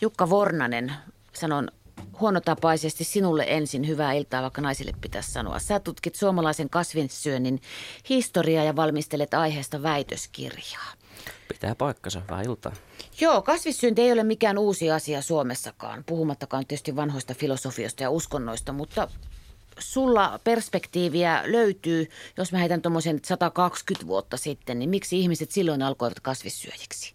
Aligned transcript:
Jukka 0.00 0.30
Vornanen, 0.30 0.92
sanon 1.32 1.68
huonotapaisesti 2.20 3.04
sinulle 3.04 3.44
ensin 3.48 3.86
hyvää 3.86 4.12
iltaa, 4.12 4.42
vaikka 4.42 4.60
naisille 4.60 4.92
pitäisi 5.00 5.32
sanoa. 5.32 5.58
Sä 5.58 5.80
tutkit 5.80 6.14
suomalaisen 6.14 6.70
kasvinsyönnin 6.70 7.60
historiaa 8.08 8.64
ja 8.64 8.76
valmistelet 8.76 9.34
aiheesta 9.34 9.82
väitöskirjaa. 9.82 10.92
Pitää 11.48 11.74
paikkansa, 11.74 12.20
hyvää 12.20 12.42
iltaa. 12.42 12.72
Joo, 13.20 13.42
kasvissyönti 13.42 14.02
ei 14.02 14.12
ole 14.12 14.24
mikään 14.24 14.58
uusi 14.58 14.90
asia 14.90 15.22
Suomessakaan, 15.22 16.04
puhumattakaan 16.04 16.66
tietysti 16.66 16.96
vanhoista 16.96 17.34
filosofioista 17.34 18.02
ja 18.02 18.10
uskonnoista, 18.10 18.72
mutta 18.72 19.08
sulla 19.78 20.40
perspektiiviä 20.44 21.42
löytyy, 21.44 22.10
jos 22.36 22.52
mä 22.52 22.58
heitän 22.58 22.82
tuommoisen 22.82 23.20
120 23.24 24.06
vuotta 24.06 24.36
sitten, 24.36 24.78
niin 24.78 24.90
miksi 24.90 25.20
ihmiset 25.20 25.50
silloin 25.50 25.82
alkoivat 25.82 26.20
kasvissyöjiksi? 26.20 27.14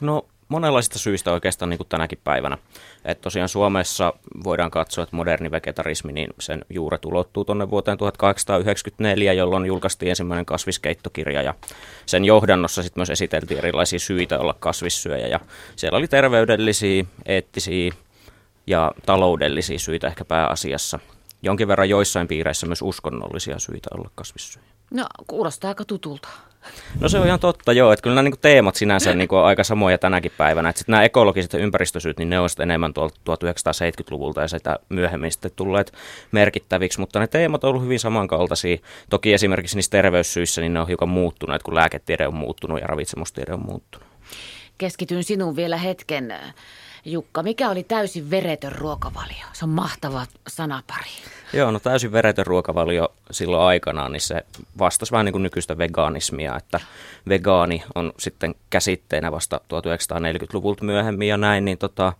No 0.00 0.26
monenlaisista 0.54 0.98
syistä 0.98 1.32
oikeastaan 1.32 1.70
niin 1.70 1.78
kuin 1.78 1.88
tänäkin 1.88 2.18
päivänä. 2.24 2.58
Et 3.04 3.20
tosiaan 3.20 3.48
Suomessa 3.48 4.12
voidaan 4.44 4.70
katsoa, 4.70 5.04
että 5.04 5.16
moderni 5.16 5.50
vegetarismi, 5.50 6.12
niin 6.12 6.30
sen 6.40 6.64
juuret 6.70 7.04
ulottuu 7.04 7.44
tuonne 7.44 7.70
vuoteen 7.70 7.98
1894, 7.98 9.32
jolloin 9.32 9.66
julkaistiin 9.66 10.10
ensimmäinen 10.10 10.46
kasviskeittokirja 10.46 11.42
ja 11.42 11.54
sen 12.06 12.24
johdannossa 12.24 12.82
sitten 12.82 13.00
myös 13.00 13.10
esiteltiin 13.10 13.58
erilaisia 13.58 13.98
syitä 13.98 14.38
olla 14.38 14.54
kasvissyöjä 14.60 15.28
ja 15.28 15.40
siellä 15.76 15.98
oli 15.98 16.08
terveydellisiä, 16.08 17.04
eettisiä 17.26 17.92
ja 18.66 18.92
taloudellisia 19.06 19.78
syitä 19.78 20.06
ehkä 20.06 20.24
pääasiassa. 20.24 20.98
Jonkin 21.42 21.68
verran 21.68 21.88
joissain 21.88 22.28
piireissä 22.28 22.66
myös 22.66 22.82
uskonnollisia 22.82 23.58
syitä 23.58 23.88
olla 23.94 24.10
kasvissyöjä. 24.14 24.66
No, 24.90 25.04
kuulostaa 25.26 25.68
aika 25.68 25.84
tutulta. 25.84 26.28
No 27.00 27.08
se 27.08 27.18
on 27.18 27.26
ihan 27.26 27.40
totta, 27.40 27.72
joo. 27.72 27.92
Että 27.92 28.02
kyllä 28.02 28.14
nämä 28.14 28.28
niin 28.28 28.40
teemat 28.40 28.76
sinänsä 28.76 29.14
niin 29.14 29.28
kuin 29.28 29.40
aika 29.40 29.64
samoja 29.64 29.98
tänäkin 29.98 30.32
päivänä. 30.38 30.68
Että 30.68 30.84
nämä 30.86 31.02
ekologiset 31.02 31.52
ja 31.52 31.58
ympäristösyyt, 31.58 32.18
niin 32.18 32.30
ne 32.30 32.40
on 32.40 32.48
enemmän 32.62 32.94
tuolta 32.94 33.16
1970-luvulta 33.30 34.40
ja 34.40 34.48
sitä 34.48 34.78
myöhemmin 34.88 35.32
sitten 35.32 35.50
tulleet 35.56 35.92
merkittäviksi. 36.32 37.00
Mutta 37.00 37.18
ne 37.18 37.26
teemat 37.26 37.64
on 37.64 37.70
ollut 37.70 37.82
hyvin 37.82 38.00
samankaltaisia. 38.00 38.76
Toki 39.10 39.32
esimerkiksi 39.32 39.76
niissä 39.76 39.90
terveyssyissä 39.90 40.60
niin 40.60 40.74
ne 40.74 40.80
on 40.80 40.88
hiukan 40.88 41.08
muuttuneet, 41.08 41.62
kun 41.62 41.74
lääketiede 41.74 42.26
on 42.26 42.34
muuttunut 42.34 42.80
ja 42.80 42.86
ravitsemustiede 42.86 43.52
on 43.52 43.66
muuttunut. 43.66 44.08
Keskityn 44.78 45.24
sinun 45.24 45.56
vielä 45.56 45.76
hetken. 45.76 46.34
Jukka, 47.04 47.42
mikä 47.42 47.70
oli 47.70 47.82
täysin 47.82 48.30
veretön 48.30 48.72
ruokavalio? 48.72 49.46
Se 49.52 49.64
on 49.64 49.68
mahtava 49.68 50.26
sanapari. 50.48 51.10
Joo, 51.52 51.70
no 51.70 51.80
täysin 51.80 52.12
veretön 52.12 52.46
ruokavalio 52.46 53.12
silloin 53.30 53.62
aikanaan, 53.62 54.12
niin 54.12 54.20
se 54.20 54.42
vastasi 54.78 55.12
vähän 55.12 55.24
niin 55.24 55.32
kuin 55.32 55.42
nykyistä 55.42 55.78
veganismia, 55.78 56.56
että 56.56 56.80
vegaani 57.28 57.84
on 57.94 58.12
sitten 58.18 58.54
käsitteenä 58.70 59.32
vasta 59.32 59.60
1940-luvulta 59.74 60.84
myöhemmin 60.84 61.28
ja 61.28 61.36
näin, 61.36 61.64
niin 61.64 61.78
tota, 61.78 62.12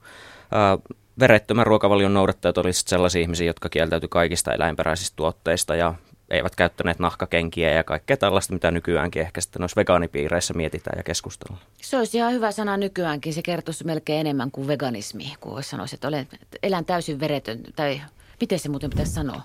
ää, 0.52 0.78
verettömän 1.18 1.66
ruokavalion 1.66 2.14
noudattajat 2.14 2.58
olisivat 2.58 2.88
sellaisia 2.88 3.22
ihmisiä, 3.22 3.46
jotka 3.46 3.68
kieltäytyi 3.68 4.08
kaikista 4.08 4.52
eläinperäisistä 4.52 5.16
tuotteista 5.16 5.76
ja 5.76 5.94
eivät 6.34 6.56
käyttäneet 6.56 6.98
nahkakenkiä 6.98 7.70
ja 7.70 7.84
kaikkea 7.84 8.16
tällaista, 8.16 8.54
mitä 8.54 8.70
nykyäänkin 8.70 9.22
ehkä 9.22 9.40
sitten 9.40 9.60
noissa 9.60 9.78
vegaanipiireissä 9.80 10.54
mietitään 10.54 10.98
ja 10.98 11.02
keskustellaan. 11.02 11.62
Se 11.82 11.98
olisi 11.98 12.16
ihan 12.16 12.32
hyvä 12.32 12.52
sana 12.52 12.76
nykyäänkin. 12.76 13.34
Se 13.34 13.42
kertoisi 13.42 13.84
melkein 13.84 14.20
enemmän 14.20 14.50
kuin 14.50 14.68
veganismi, 14.68 15.34
kun 15.40 15.62
sanoa, 15.62 15.86
että 15.94 16.08
olen, 16.08 16.28
elän 16.62 16.84
täysin 16.84 17.20
veretön, 17.20 17.60
tai 17.76 18.00
miten 18.40 18.58
se 18.58 18.68
muuten 18.68 18.90
pitäisi 18.90 19.12
sanoa? 19.12 19.42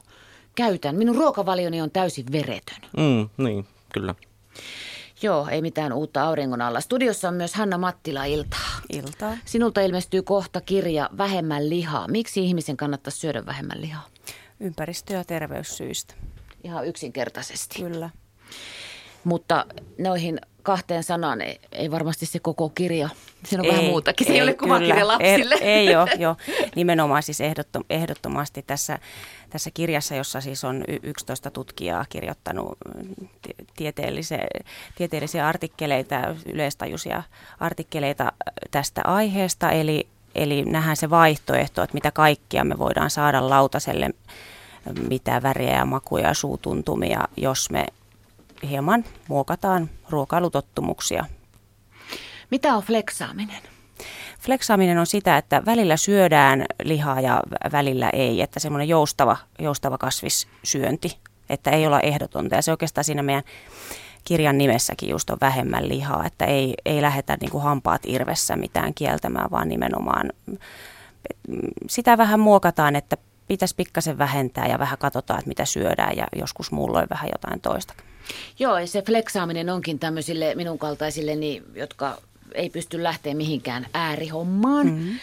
Käytän. 0.55 0.95
Minun 0.95 1.15
ruokavalioni 1.15 1.81
on 1.81 1.91
täysin 1.91 2.25
veretön. 2.31 2.77
Mm, 2.97 3.29
niin, 3.37 3.65
kyllä. 3.93 4.15
Joo, 5.21 5.47
ei 5.51 5.61
mitään 5.61 5.93
uutta 5.93 6.23
auringon 6.23 6.61
alla. 6.61 6.81
Studiossa 6.81 7.27
on 7.27 7.33
myös 7.33 7.55
Hanna 7.55 7.77
Mattila 7.77 8.25
Iltaa. 8.25 8.69
Iltaa. 8.89 9.37
Sinulta 9.45 9.81
ilmestyy 9.81 10.21
kohta 10.21 10.61
kirja 10.61 11.09
Vähemmän 11.17 11.69
lihaa. 11.69 12.07
Miksi 12.07 12.43
ihmisen 12.45 12.77
kannattaa 12.77 13.11
syödä 13.11 13.45
vähemmän 13.45 13.81
lihaa? 13.81 14.07
Ympäristö- 14.59 15.13
ja 15.13 15.23
terveyssyistä 15.23 16.13
ihan 16.63 16.87
yksinkertaisesti. 16.87 17.83
Kyllä. 17.83 18.09
Mutta 19.23 19.65
noihin 19.97 20.39
kahteen 20.63 21.03
sanaan 21.03 21.41
ei, 21.41 21.59
ei 21.71 21.91
varmasti 21.91 22.25
se 22.25 22.39
koko 22.39 22.69
kirja. 22.69 23.09
Siinä 23.45 23.61
on 23.61 23.65
ei, 23.65 23.71
vähän 23.71 23.85
muutakin. 23.85 24.27
Se 24.27 24.33
ei, 24.33 24.39
ei 24.39 24.43
ole 24.43 24.53
kuvakirja 24.53 25.07
lapsille. 25.07 25.55
Ei, 25.61 25.87
ei 25.87 25.95
ole, 25.95 26.09
jo. 26.19 26.35
Nimenomaan 26.75 27.23
siis 27.23 27.41
ehdottom, 27.41 27.83
ehdottomasti 27.89 28.63
tässä, 28.67 28.99
tässä 29.49 29.71
kirjassa, 29.73 30.15
jossa 30.15 30.41
siis 30.41 30.63
on 30.63 30.83
11 31.03 31.51
tutkijaa 31.51 32.05
kirjoittanut 32.09 32.77
tieteellisiä, 33.75 34.47
tieteellisiä 34.95 35.47
artikkeleita, 35.47 36.35
yleistajuisia 36.45 37.23
artikkeleita 37.59 38.33
tästä 38.71 39.01
aiheesta. 39.03 39.71
Eli, 39.71 40.07
eli 40.35 40.65
nähdään 40.65 40.97
se 40.97 41.09
vaihtoehto, 41.09 41.83
että 41.83 41.93
mitä 41.93 42.11
kaikkia 42.11 42.63
me 42.63 42.77
voidaan 42.77 43.09
saada 43.09 43.49
lautaselle 43.49 44.09
mitä 45.07 45.43
väriä 45.43 45.75
ja 45.75 45.85
makuja 45.85 46.27
ja 46.27 46.33
suutuntumia, 46.33 47.27
jos 47.37 47.69
me 47.69 47.85
hieman 48.69 49.03
muokataan 49.27 49.89
ruokailutottumuksia. 50.09 51.25
Mitä 52.51 52.75
on 52.75 52.83
fleksaaminen? 52.83 53.61
Fleksaaminen 54.39 54.97
on 54.97 55.07
sitä, 55.07 55.37
että 55.37 55.65
välillä 55.65 55.97
syödään 55.97 56.65
lihaa 56.83 57.21
ja 57.21 57.41
välillä 57.71 58.09
ei, 58.09 58.41
että 58.41 58.59
semmoinen 58.59 58.87
joustava, 58.87 59.37
joustava 59.59 59.97
kasvissyönti, 59.97 61.17
että 61.49 61.71
ei 61.71 61.87
olla 61.87 61.99
ehdotonta. 61.99 62.55
Ja 62.55 62.61
se 62.61 62.71
oikeastaan 62.71 63.05
siinä 63.05 63.23
meidän 63.23 63.43
kirjan 64.23 64.57
nimessäkin 64.57 65.09
just 65.09 65.29
on 65.29 65.37
vähemmän 65.41 65.89
lihaa, 65.89 66.25
että 66.25 66.45
ei, 66.45 66.73
ei 66.85 67.01
lähdetä 67.01 67.37
niin 67.41 67.51
kuin 67.51 67.63
hampaat 67.63 68.01
irvessä 68.05 68.55
mitään 68.55 68.93
kieltämään, 68.93 69.51
vaan 69.51 69.69
nimenomaan 69.69 70.29
sitä 71.89 72.17
vähän 72.17 72.39
muokataan, 72.39 72.95
että 72.95 73.17
pitäisi 73.49 73.75
pikkasen 73.75 74.17
vähentää 74.17 74.67
ja 74.67 74.79
vähän 74.79 74.97
katsotaan, 74.97 75.39
että 75.39 75.47
mitä 75.47 75.65
syödään 75.65 76.17
ja 76.17 76.27
joskus 76.35 76.71
muulloin 76.71 77.07
vähän 77.09 77.29
jotain 77.33 77.61
toista. 77.61 77.93
Joo, 78.59 78.77
ja 78.77 78.87
se 78.87 79.01
fleksaaminen 79.01 79.69
onkin 79.69 79.99
tämmöisille 79.99 80.55
minun 80.55 80.79
kaltaisille, 80.79 81.35
niin, 81.35 81.63
jotka 81.75 82.17
ei 82.53 82.69
pysty 82.69 83.03
lähteä 83.03 83.33
mihinkään 83.33 83.85
äärihommaan, 83.93 84.87
mm-hmm. 84.87 85.19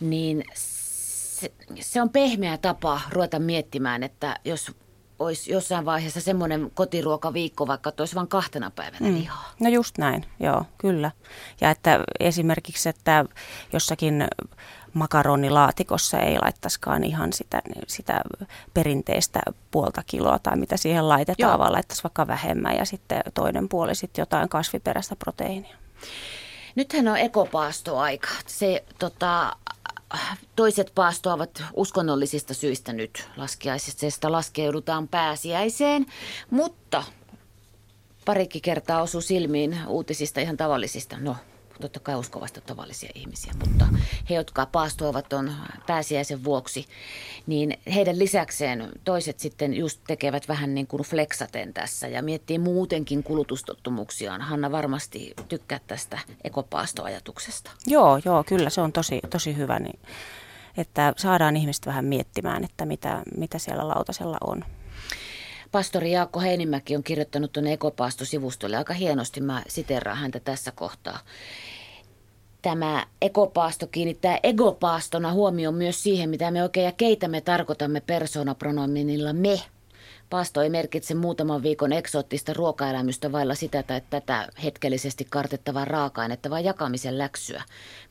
niin 0.00 0.44
se, 0.54 1.52
se 1.80 2.02
on 2.02 2.10
pehmeä 2.10 2.58
tapa 2.58 3.00
ruveta 3.10 3.38
miettimään, 3.38 4.02
että 4.02 4.36
jos 4.44 4.72
olisi 5.18 5.52
jossain 5.52 5.84
vaiheessa 5.84 6.20
semmoinen 6.20 6.70
kotiruokaviikko, 6.74 7.66
vaikka 7.66 7.92
olisi 7.98 8.14
vain 8.14 8.28
kahtena 8.28 8.70
päivänä 8.70 9.08
mm. 9.08 9.14
lihaa. 9.14 9.52
No 9.60 9.70
just 9.70 9.98
näin, 9.98 10.24
joo, 10.40 10.64
kyllä. 10.78 11.10
Ja 11.60 11.70
että 11.70 12.04
esimerkiksi, 12.20 12.88
että 12.88 13.24
jossakin 13.72 14.28
makaronilaatikossa 14.94 16.18
ei 16.18 16.38
laittaisikaan 16.42 17.04
ihan 17.04 17.32
sitä, 17.32 17.62
sitä 17.86 18.20
perinteistä 18.74 19.40
puolta 19.70 20.02
kiloa 20.06 20.38
tai 20.38 20.56
mitä 20.56 20.76
siihen 20.76 21.08
laitetaan, 21.08 21.50
Joo. 21.50 21.58
vaan 21.58 21.72
laittaisi 21.72 22.02
vaikka 22.02 22.26
vähemmän 22.26 22.76
ja 22.76 22.84
sitten 22.84 23.22
toinen 23.34 23.68
puoli 23.68 23.94
sitten 23.94 24.22
jotain 24.22 24.48
kasviperäistä 24.48 25.16
proteiinia. 25.16 25.76
Nythän 26.74 27.08
on 27.08 27.16
ekopaastoaika. 27.16 28.28
Se, 28.46 28.84
tota, 28.98 29.56
toiset 30.56 30.92
paastoavat 30.94 31.62
uskonnollisista 31.74 32.54
syistä 32.54 32.92
nyt 32.92 33.28
laskiaisesta 33.36 34.32
laskeudutaan 34.32 35.08
pääsiäiseen, 35.08 36.06
mutta 36.50 37.04
parikin 38.24 38.62
kertaa 38.62 39.02
osuu 39.02 39.20
silmiin 39.20 39.78
uutisista 39.86 40.40
ihan 40.40 40.56
tavallisista, 40.56 41.16
no 41.18 41.36
totta 41.80 42.00
kai 42.00 42.14
uskovasta 42.14 42.60
tavallisia 42.60 43.10
ihmisiä, 43.14 43.52
mutta 43.64 43.88
he, 44.30 44.34
jotka 44.34 44.66
paastoivat 44.66 45.32
on 45.32 45.52
pääsiäisen 45.86 46.44
vuoksi, 46.44 46.86
niin 47.46 47.78
heidän 47.94 48.18
lisäkseen 48.18 48.88
toiset 49.04 49.40
sitten 49.40 49.74
just 49.74 50.00
tekevät 50.06 50.48
vähän 50.48 50.74
niin 50.74 50.86
kuin 50.86 51.02
flexaten 51.02 51.74
tässä 51.74 52.08
ja 52.08 52.22
miettii 52.22 52.58
muutenkin 52.58 53.22
kulutustottumuksiaan. 53.22 54.40
Hanna 54.40 54.72
varmasti 54.72 55.34
tykkää 55.48 55.80
tästä 55.86 56.18
ekopaastoajatuksesta. 56.44 57.70
Joo, 57.86 58.20
joo, 58.24 58.44
kyllä 58.44 58.70
se 58.70 58.80
on 58.80 58.92
tosi, 58.92 59.20
tosi 59.30 59.56
hyvä, 59.56 59.78
niin, 59.78 60.00
että 60.76 61.12
saadaan 61.16 61.56
ihmiset 61.56 61.86
vähän 61.86 62.04
miettimään, 62.04 62.64
että 62.64 62.86
mitä, 62.86 63.22
mitä 63.36 63.58
siellä 63.58 63.88
lautasella 63.88 64.38
on. 64.40 64.64
Pastori 65.72 66.12
Jaakko 66.12 66.40
Heinimäki 66.40 66.96
on 66.96 67.02
kirjoittanut 67.02 67.52
tuonne 67.52 67.72
Ekopaasto-sivustolle 67.72 68.76
aika 68.76 68.94
hienosti. 68.94 69.40
Mä 69.40 69.62
siteraan 69.68 70.18
häntä 70.18 70.40
tässä 70.40 70.72
kohtaa. 70.72 71.18
Tämä 72.62 73.06
ekopaasto 73.22 73.86
kiinnittää 73.86 74.38
egopaastona 74.42 75.32
huomioon 75.32 75.74
myös 75.74 76.02
siihen, 76.02 76.30
mitä 76.30 76.50
me 76.50 76.62
oikein 76.62 76.84
ja 76.84 76.92
keitä 76.92 77.28
me 77.28 77.40
tarkoitamme 77.40 78.00
persoonapronominilla 78.00 79.32
me. 79.32 79.60
Paasto 80.30 80.62
ei 80.62 80.70
merkitse 80.70 81.14
muutaman 81.14 81.62
viikon 81.62 81.92
eksoottista 81.92 82.52
ruokaelämystä 82.52 83.32
vailla 83.32 83.54
sitä 83.54 83.82
tai 83.82 84.02
tätä 84.10 84.48
hetkellisesti 84.64 85.26
kartettavaa 85.30 85.84
raaka-ainetta, 85.84 86.50
vaan 86.50 86.64
jakamisen 86.64 87.18
läksyä. 87.18 87.62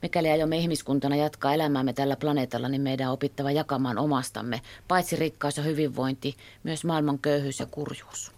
Mikäli 0.02 0.32
aiomme 0.32 0.58
ihmiskuntana 0.58 1.16
jatkaa 1.16 1.54
elämäämme 1.54 1.94
tällä 1.94 2.16
planeetalla, 2.16 2.70
niin 2.70 2.82
meidän 2.82 3.08
on 3.08 3.14
opittava 3.14 3.52
jakamaan 3.52 3.98
omastamme, 3.98 4.62
paitsi 4.88 5.16
rikkaus 5.16 5.58
ja 5.58 5.64
hyvinvointi, 5.64 6.36
myös 6.64 6.86
maailman 6.86 7.20
köyhyys 7.20 7.60
ja 7.60 7.66
kurjuus. 7.66 8.32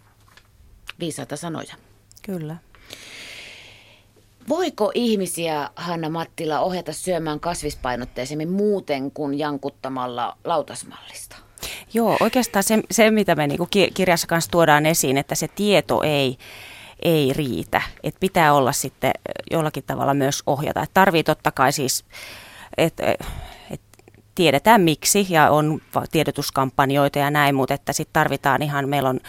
Viisaita 1.00 1.36
sanoja. 1.36 1.74
Kyllä. 2.22 2.56
Voiko 4.48 4.92
ihmisiä, 4.94 5.70
Hanna 5.76 6.08
Mattila, 6.08 6.60
ohjata 6.60 6.92
syömään 6.92 7.40
kasvispainotteisemmin 7.40 8.50
muuten 8.50 9.10
kuin 9.10 9.38
jankuttamalla 9.38 10.36
lautasmallista? 10.44 11.36
Joo, 11.94 12.16
oikeastaan 12.20 12.62
se, 12.62 12.82
se 12.90 13.10
mitä 13.10 13.34
me 13.34 13.46
niinku 13.46 13.68
kirjassa 13.94 14.26
kanssa 14.26 14.50
tuodaan 14.50 14.86
esiin, 14.86 15.18
että 15.18 15.34
se 15.34 15.48
tieto 15.48 16.02
ei, 16.02 16.38
ei 17.02 17.32
riitä. 17.32 17.82
Että 18.02 18.20
pitää 18.20 18.52
olla 18.52 18.72
sitten 18.72 19.12
jollakin 19.50 19.84
tavalla 19.86 20.14
myös 20.14 20.42
ohjata. 20.46 20.82
Että 20.82 20.94
tarvii 20.94 21.24
totta 21.24 21.50
kai 21.52 21.72
siis, 21.72 22.04
että 22.78 23.14
et 23.70 23.80
tiedetään 24.34 24.80
miksi 24.80 25.26
ja 25.30 25.50
on 25.50 25.80
tiedotuskampanjoita 26.12 27.18
ja 27.18 27.30
näin, 27.30 27.54
mutta 27.54 27.74
että 27.74 27.92
sitten 27.92 28.12
tarvitaan 28.12 28.62
ihan, 28.62 28.88
meillä 28.88 29.08
on 29.08 29.20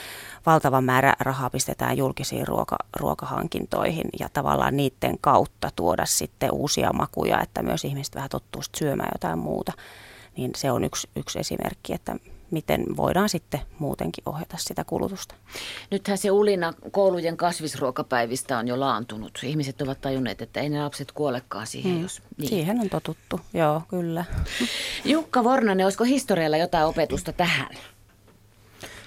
valtava 0.45 0.81
määrä 0.81 1.13
rahaa 1.19 1.50
pistetään 1.50 1.98
julkisiin 1.98 2.48
ruoka, 2.48 2.75
ruokahankintoihin 3.00 4.09
ja 4.19 4.30
tavallaan 4.30 4.77
niiden 4.77 5.18
kautta 5.21 5.69
tuoda 5.75 6.06
sitten 6.06 6.51
uusia 6.51 6.94
makuja, 6.94 7.42
että 7.42 7.63
myös 7.63 7.86
ihmiset 7.86 8.16
vähän 8.16 8.30
tottuu 8.30 8.62
syömään 8.77 9.12
jotain 9.13 9.39
muuta. 9.39 9.71
Niin 10.38 10.51
se 10.56 10.71
on 10.71 10.83
yksi, 10.83 11.09
yksi 11.16 11.39
esimerkki, 11.39 11.94
että 11.94 12.16
miten 12.54 12.98
voidaan 12.98 13.30
sitten 13.30 13.60
muutenkin 13.80 14.24
ohjata 14.26 14.58
sitä 14.60 14.84
kulutusta. 14.84 15.36
Nythän 15.92 16.18
se 16.18 16.32
ulina 16.32 16.74
koulujen 16.92 17.38
kasvisruokapäivistä 17.38 18.58
on 18.58 18.68
jo 18.68 18.80
laantunut. 18.80 19.40
Ihmiset 19.44 19.82
ovat 19.82 20.02
tajunneet, 20.02 20.42
että 20.42 20.60
ei 20.60 20.70
ne 20.70 20.84
lapset 20.84 21.12
kuolekaan 21.12 21.68
siihen, 21.68 21.94
hmm. 21.94 22.02
jos 22.02 22.22
niin. 22.38 22.50
Siihen 22.50 22.80
on 22.80 22.90
totuttu, 22.90 23.40
joo, 23.54 23.82
kyllä. 23.88 24.26
Jukka 25.06 25.44
Vornanen, 25.44 25.86
olisiko 25.86 26.04
historialla 26.04 26.58
jotain 26.58 26.86
opetusta 26.86 27.34
tähän? 27.34 27.70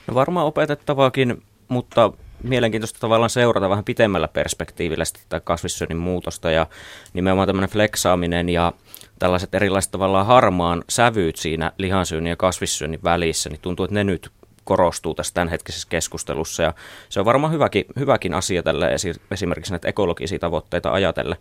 No 0.06 0.14
varmaan 0.14 0.46
opetettavaakin, 0.46 1.42
mutta 1.68 2.12
mielenkiintoista 2.42 3.00
tavallaan 3.00 3.30
seurata 3.30 3.70
vähän 3.70 3.84
pitemmällä 3.84 4.28
perspektiivillä 4.28 5.04
sitä 5.04 5.40
kasvissyönnin 5.40 5.96
muutosta 5.96 6.50
ja 6.50 6.66
nimenomaan 7.12 7.48
tämmöinen 7.48 7.70
fleksaaminen 7.70 8.48
ja 8.48 8.72
tällaiset 9.18 9.54
erilaiset 9.54 9.90
tavallaan 9.90 10.26
harmaan 10.26 10.84
sävyyt 10.88 11.36
siinä 11.36 11.72
lihansyönnin 11.78 12.30
ja 12.30 12.36
kasvissyönnin 12.36 13.00
välissä, 13.04 13.50
niin 13.50 13.60
tuntuu, 13.60 13.84
että 13.84 13.94
ne 13.94 14.04
nyt 14.04 14.30
korostuu 14.66 15.14
tässä 15.14 15.34
tämänhetkisessä 15.34 15.88
keskustelussa. 15.90 16.62
Ja 16.62 16.74
se 17.08 17.20
on 17.20 17.26
varmaan 17.26 17.52
hyväkin, 17.52 17.84
hyväkin 17.98 18.34
asia 18.34 18.62
tälle 18.62 18.90
esimerkiksi 19.30 19.72
näitä 19.72 19.88
ekologisia 19.88 20.38
tavoitteita 20.38 20.92
ajatella. 20.92 21.36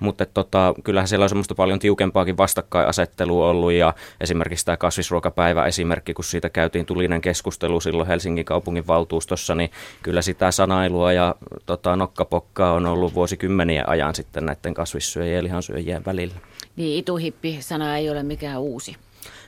Mutta 0.00 0.26
tota, 0.26 0.74
kyllähän 0.84 1.08
siellä 1.08 1.22
on 1.22 1.28
semmoista 1.28 1.54
paljon 1.54 1.78
tiukempaakin 1.78 2.36
vastakkainasettelua 2.36 3.48
ollut 3.48 3.72
ja 3.72 3.94
esimerkiksi 4.20 4.64
tämä 4.64 4.76
kasvisruokapäivä 4.76 5.66
esimerkki, 5.66 6.14
kun 6.14 6.24
siitä 6.24 6.50
käytiin 6.50 6.86
tulinen 6.86 7.20
keskustelu 7.20 7.80
silloin 7.80 8.08
Helsingin 8.08 8.44
kaupungin 8.44 8.86
valtuustossa, 8.86 9.54
niin 9.54 9.70
kyllä 10.02 10.22
sitä 10.22 10.50
sanailua 10.50 11.12
ja 11.12 11.34
tota, 11.66 11.96
nokkapokkaa 11.96 12.72
on 12.72 12.86
ollut 12.86 13.14
vuosikymmeniä 13.14 13.84
ajan 13.86 14.14
sitten 14.14 14.46
näiden 14.46 14.74
kasvissyöjien 14.74 15.36
ja 15.36 15.42
lihansyöjien 15.42 16.04
välillä. 16.06 16.34
Niin, 16.76 16.98
ituhippi-sana 16.98 17.96
ei 17.96 18.10
ole 18.10 18.22
mikään 18.22 18.60
uusi. 18.60 18.96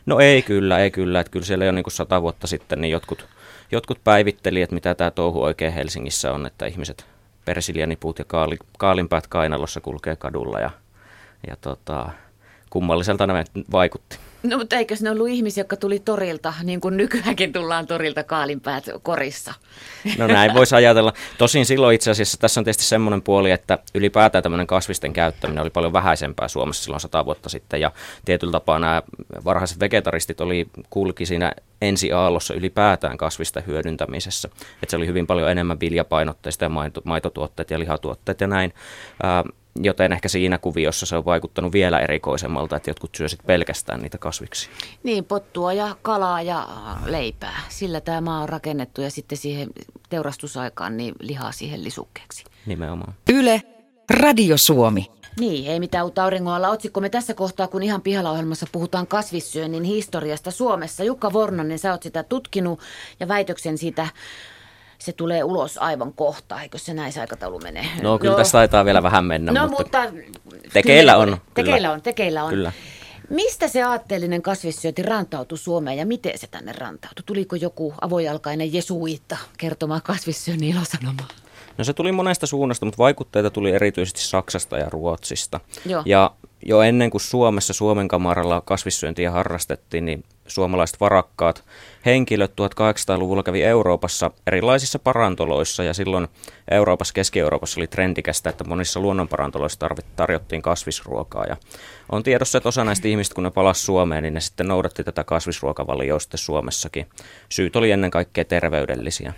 No 0.06 0.20
ei 0.20 0.42
kyllä, 0.42 0.78
ei 0.78 0.90
kyllä. 0.90 1.20
Että 1.20 1.30
kyllä 1.30 1.46
siellä 1.46 1.64
jo 1.64 1.72
niin 1.72 1.82
kuin 1.82 1.92
sata 1.92 2.22
vuotta 2.22 2.46
sitten 2.46 2.80
niin 2.80 2.92
jotkut, 2.92 3.26
jotkut 3.72 3.98
päivitteli, 4.04 4.62
että 4.62 4.74
mitä 4.74 4.94
tämä 4.94 5.10
touhu 5.10 5.42
oikein 5.42 5.72
Helsingissä 5.72 6.32
on, 6.32 6.46
että 6.46 6.66
ihmiset 6.66 7.06
persiljaniput 7.44 8.18
ja 8.18 8.24
kaali, 8.24 8.56
kaalinpäät 8.78 9.26
kainalossa 9.26 9.80
kulkee 9.80 10.16
kadulla 10.16 10.60
ja, 10.60 10.70
ja 11.46 11.56
tota, 11.60 12.10
kummalliselta 12.70 13.26
ne 13.26 13.44
vaikutti. 13.72 14.18
No 14.44 14.58
mutta 14.58 14.76
eikö 14.76 14.94
ne 15.00 15.10
ollut 15.10 15.28
ihmisiä, 15.28 15.60
jotka 15.60 15.76
tuli 15.76 15.98
torilta, 15.98 16.54
niin 16.62 16.80
kuin 16.80 16.96
nykyäänkin 16.96 17.52
tullaan 17.52 17.86
torilta 17.86 18.22
kaalinpäät 18.22 18.84
korissa? 19.02 19.54
No 20.18 20.26
näin 20.26 20.54
voisi 20.54 20.74
ajatella. 20.74 21.12
Tosin 21.38 21.66
silloin 21.66 21.94
itse 21.94 22.10
asiassa 22.10 22.38
tässä 22.38 22.60
on 22.60 22.64
tietysti 22.64 22.84
semmoinen 22.84 23.22
puoli, 23.22 23.50
että 23.50 23.78
ylipäätään 23.94 24.42
tämmöinen 24.42 24.66
kasvisten 24.66 25.12
käyttäminen 25.12 25.62
oli 25.62 25.70
paljon 25.70 25.92
vähäisempää 25.92 26.48
Suomessa 26.48 26.84
silloin 26.84 27.00
sata 27.00 27.24
vuotta 27.24 27.48
sitten. 27.48 27.80
Ja 27.80 27.92
tietyllä 28.24 28.52
tapaa 28.52 28.78
nämä 28.78 29.02
varhaiset 29.44 29.80
vegetaristit 29.80 30.40
oli, 30.40 30.66
kulki 30.90 31.26
siinä 31.26 31.52
ensi 31.82 32.12
aallossa 32.12 32.54
ylipäätään 32.54 33.18
kasvisten 33.18 33.66
hyödyntämisessä. 33.66 34.48
Että 34.82 34.90
se 34.90 34.96
oli 34.96 35.06
hyvin 35.06 35.26
paljon 35.26 35.50
enemmän 35.50 35.80
viljapainotteista 35.80 36.64
ja 36.64 36.70
maitotuotteet 37.04 37.70
ja 37.70 37.78
lihatuotteet 37.78 38.40
ja 38.40 38.46
näin 38.46 38.74
joten 39.82 40.12
ehkä 40.12 40.28
siinä 40.28 40.58
kuviossa 40.58 41.06
se 41.06 41.16
on 41.16 41.24
vaikuttanut 41.24 41.72
vielä 41.72 41.98
erikoisemmalta, 41.98 42.76
että 42.76 42.90
jotkut 42.90 43.14
syösit 43.14 43.40
pelkästään 43.46 44.00
niitä 44.00 44.18
kasviksi. 44.18 44.68
Niin, 45.02 45.24
pottua 45.24 45.72
ja 45.72 45.96
kalaa 46.02 46.42
ja 46.42 46.68
leipää. 47.04 47.60
Sillä 47.68 48.00
tämä 48.00 48.20
maa 48.20 48.42
on 48.42 48.48
rakennettu 48.48 49.00
ja 49.00 49.10
sitten 49.10 49.38
siihen 49.38 49.68
teurastusaikaan 50.08 50.96
niin 50.96 51.14
lihaa 51.20 51.52
siihen 51.52 51.84
lisukkeeksi. 51.84 52.44
Nimenomaan. 52.66 53.14
Yle, 53.32 53.62
Radio 54.10 54.56
Suomi. 54.56 55.10
Niin, 55.40 55.70
ei 55.70 55.80
mitään 55.80 56.04
uutta 56.04 56.24
auringolla. 56.24 56.68
Otsikkomme 56.68 57.08
tässä 57.08 57.34
kohtaa, 57.34 57.68
kun 57.68 57.82
ihan 57.82 58.02
pihalla 58.02 58.30
ohjelmassa 58.30 58.66
puhutaan 58.72 59.06
kasvissyönnin 59.06 59.84
historiasta 59.84 60.50
Suomessa. 60.50 61.04
Jukka 61.04 61.32
Vornanen, 61.32 61.78
sä 61.78 61.92
oot 61.92 62.02
sitä 62.02 62.22
tutkinut 62.22 62.80
ja 63.20 63.28
väitöksen 63.28 63.78
siitä 63.78 64.06
se 64.98 65.12
tulee 65.12 65.44
ulos 65.44 65.78
aivan 65.78 66.12
kohta, 66.12 66.62
eikö 66.62 66.78
se 66.78 66.94
näin 66.94 67.12
se 67.12 67.20
aikataulu 67.20 67.58
menee? 67.58 67.86
No 68.02 68.18
kyllä 68.18 68.32
no, 68.32 68.38
tässä 68.38 68.58
taitaa 68.58 68.84
vielä 68.84 69.02
vähän 69.02 69.24
mennä, 69.24 69.52
no, 69.52 69.68
mutta, 69.68 69.82
mutta 69.82 70.02
tekeillä 70.72 71.16
on. 71.16 71.38
Tekeillä 71.54 71.76
kyllä. 71.76 71.92
on, 71.92 72.02
tekeillä 72.02 72.44
on. 72.44 72.50
Kyllä. 72.50 72.72
Mistä 73.30 73.68
se 73.68 73.82
aatteellinen 73.82 74.42
kasvissyöti 74.42 75.02
rantautui 75.02 75.58
Suomeen 75.58 75.98
ja 75.98 76.06
miten 76.06 76.38
se 76.38 76.46
tänne 76.46 76.72
rantautui? 76.72 77.22
Tuliko 77.26 77.56
joku 77.56 77.94
avojalkainen 78.00 78.72
jesuitta 78.72 79.36
kertomaan 79.58 80.02
kasvissyönnin 80.02 80.76
ilosanomaa? 80.76 81.28
No 81.78 81.84
se 81.84 81.92
tuli 81.92 82.12
monesta 82.12 82.46
suunnasta, 82.46 82.86
mutta 82.86 82.98
vaikutteita 82.98 83.50
tuli 83.50 83.70
erityisesti 83.70 84.22
Saksasta 84.22 84.78
ja 84.78 84.90
Ruotsista. 84.90 85.60
Joo. 85.86 86.02
Ja 86.06 86.30
jo 86.66 86.82
ennen 86.82 87.10
kuin 87.10 87.20
Suomessa 87.20 87.72
Suomen 87.72 88.08
kamaralla 88.08 88.62
kasvissyöntiä 88.66 89.30
harrastettiin, 89.30 90.04
niin 90.04 90.24
suomalaiset 90.46 91.00
varakkaat 91.00 91.64
henkilöt 92.06 92.50
1800-luvulla 92.50 93.42
kävi 93.42 93.62
Euroopassa 93.62 94.30
erilaisissa 94.46 94.98
parantoloissa 94.98 95.84
ja 95.84 95.94
silloin 95.94 96.28
Euroopassa, 96.70 97.14
Keski-Euroopassa 97.14 97.80
oli 97.80 97.86
trendikästä, 97.86 98.50
että 98.50 98.64
monissa 98.64 99.00
luonnonparantoloissa 99.00 99.88
tarjottiin 100.16 100.62
kasvisruokaa 100.62 101.44
ja 101.44 101.56
on 102.12 102.22
tiedossa, 102.22 102.58
että 102.58 102.68
osa 102.68 102.84
näistä 102.84 103.08
ihmistä, 103.08 103.34
kun 103.34 103.44
ne 103.44 103.50
palasi 103.50 103.82
Suomeen, 103.82 104.22
niin 104.22 104.34
ne 104.34 104.40
sitten 104.40 104.68
noudatti 104.68 105.04
tätä 105.04 105.24
kasvisruokavalioa 105.24 106.18
sitten 106.18 106.38
Suomessakin. 106.38 107.06
Syyt 107.48 107.76
oli 107.76 107.90
ennen 107.90 108.10
kaikkea 108.10 108.44
terveydellisiä. 108.44 109.32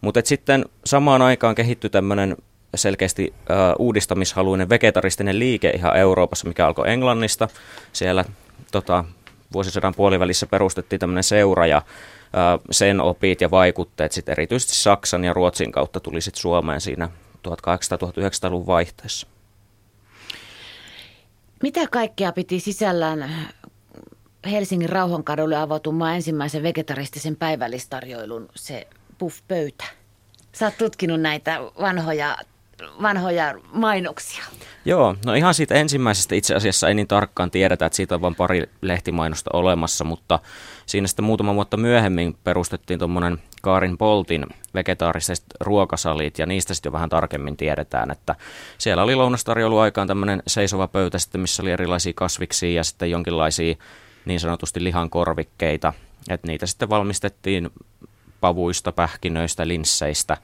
Mutta 0.00 0.20
sitten 0.24 0.64
samaan 0.84 1.22
aikaan 1.22 1.54
kehittyi 1.54 1.90
tämmöinen 1.90 2.36
selkeästi 2.74 3.34
äh, 3.50 3.56
uudistamishaluinen 3.78 4.68
vegetaristinen 4.68 5.38
liike 5.38 5.70
ihan 5.70 5.96
Euroopassa, 5.96 6.48
mikä 6.48 6.66
alkoi 6.66 6.90
Englannista. 6.90 7.48
Siellä 7.92 8.24
tota, 8.72 9.04
vuosisadan 9.52 9.94
puolivälissä 9.94 10.46
perustettiin 10.46 11.00
tämmöinen 11.00 11.24
seura 11.24 11.66
ja 11.66 11.82
sen 12.70 13.00
opit 13.00 13.40
ja 13.40 13.50
vaikutteet 13.50 14.12
sitten 14.12 14.32
erityisesti 14.32 14.74
Saksan 14.74 15.24
ja 15.24 15.32
Ruotsin 15.32 15.72
kautta 15.72 16.00
tuli 16.00 16.20
sitten 16.20 16.40
Suomeen 16.40 16.80
siinä 16.80 17.08
1800-1900-luvun 17.48 18.66
vaihteessa. 18.66 19.26
Mitä 21.62 21.80
kaikkea 21.90 22.32
piti 22.32 22.60
sisällään 22.60 23.30
Helsingin 24.50 24.88
Rauhankadulle 24.88 25.56
avautumaan 25.56 26.14
ensimmäisen 26.14 26.62
vegetaristisen 26.62 27.36
päivällistarjoilun 27.36 28.48
se 28.54 28.86
puff-pöytä? 29.18 29.84
Sä 30.52 30.66
oot 30.66 30.78
tutkinut 30.78 31.20
näitä 31.20 31.60
vanhoja 31.80 32.36
vanhoja 33.02 33.54
mainoksia. 33.72 34.44
Joo, 34.84 35.16
no 35.26 35.34
ihan 35.34 35.54
siitä 35.54 35.74
ensimmäisestä 35.74 36.34
itse 36.34 36.54
asiassa 36.54 36.88
ei 36.88 36.94
niin 36.94 37.08
tarkkaan 37.08 37.50
tiedetä, 37.50 37.86
että 37.86 37.96
siitä 37.96 38.14
on 38.14 38.20
vain 38.20 38.34
pari 38.34 38.62
lehtimainosta 38.80 39.50
olemassa, 39.52 40.04
mutta 40.04 40.38
siinä 40.86 41.06
sitten 41.06 41.24
muutama 41.24 41.54
vuotta 41.54 41.76
myöhemmin 41.76 42.36
perustettiin 42.44 42.98
tuommoinen 42.98 43.38
Kaarin 43.62 43.98
Poltin 43.98 44.46
vegetaariset 44.74 45.44
ruokasalit 45.60 46.38
ja 46.38 46.46
niistä 46.46 46.74
sitten 46.74 46.90
jo 46.90 46.92
vähän 46.92 47.08
tarkemmin 47.08 47.56
tiedetään, 47.56 48.10
että 48.10 48.34
siellä 48.78 49.02
oli 49.02 49.14
lounastarjoiluaikaan 49.14 50.08
tämmöinen 50.08 50.42
seisova 50.46 50.88
pöytä 50.88 51.18
sitten, 51.18 51.40
missä 51.40 51.62
oli 51.62 51.70
erilaisia 51.70 52.12
kasviksia 52.16 52.70
ja 52.70 52.84
sitten 52.84 53.10
jonkinlaisia 53.10 53.74
niin 54.24 54.40
sanotusti 54.40 54.84
lihan 54.84 55.10
korvikkeita, 55.10 55.92
että 56.30 56.46
niitä 56.46 56.66
sitten 56.66 56.88
valmistettiin 56.88 57.70
pavuista, 58.40 58.92
pähkinöistä, 58.92 59.68
linsseistä, 59.68 60.36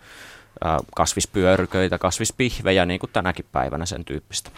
kasvispyöryköitä, 0.95 1.99
kasvispihvejä, 1.99 2.87
niin 2.87 3.01
kuin 3.01 3.11
tänäkin 3.13 3.45
päivänä 3.53 3.87
sen 3.87 4.05
tyyppistä. 4.05 4.51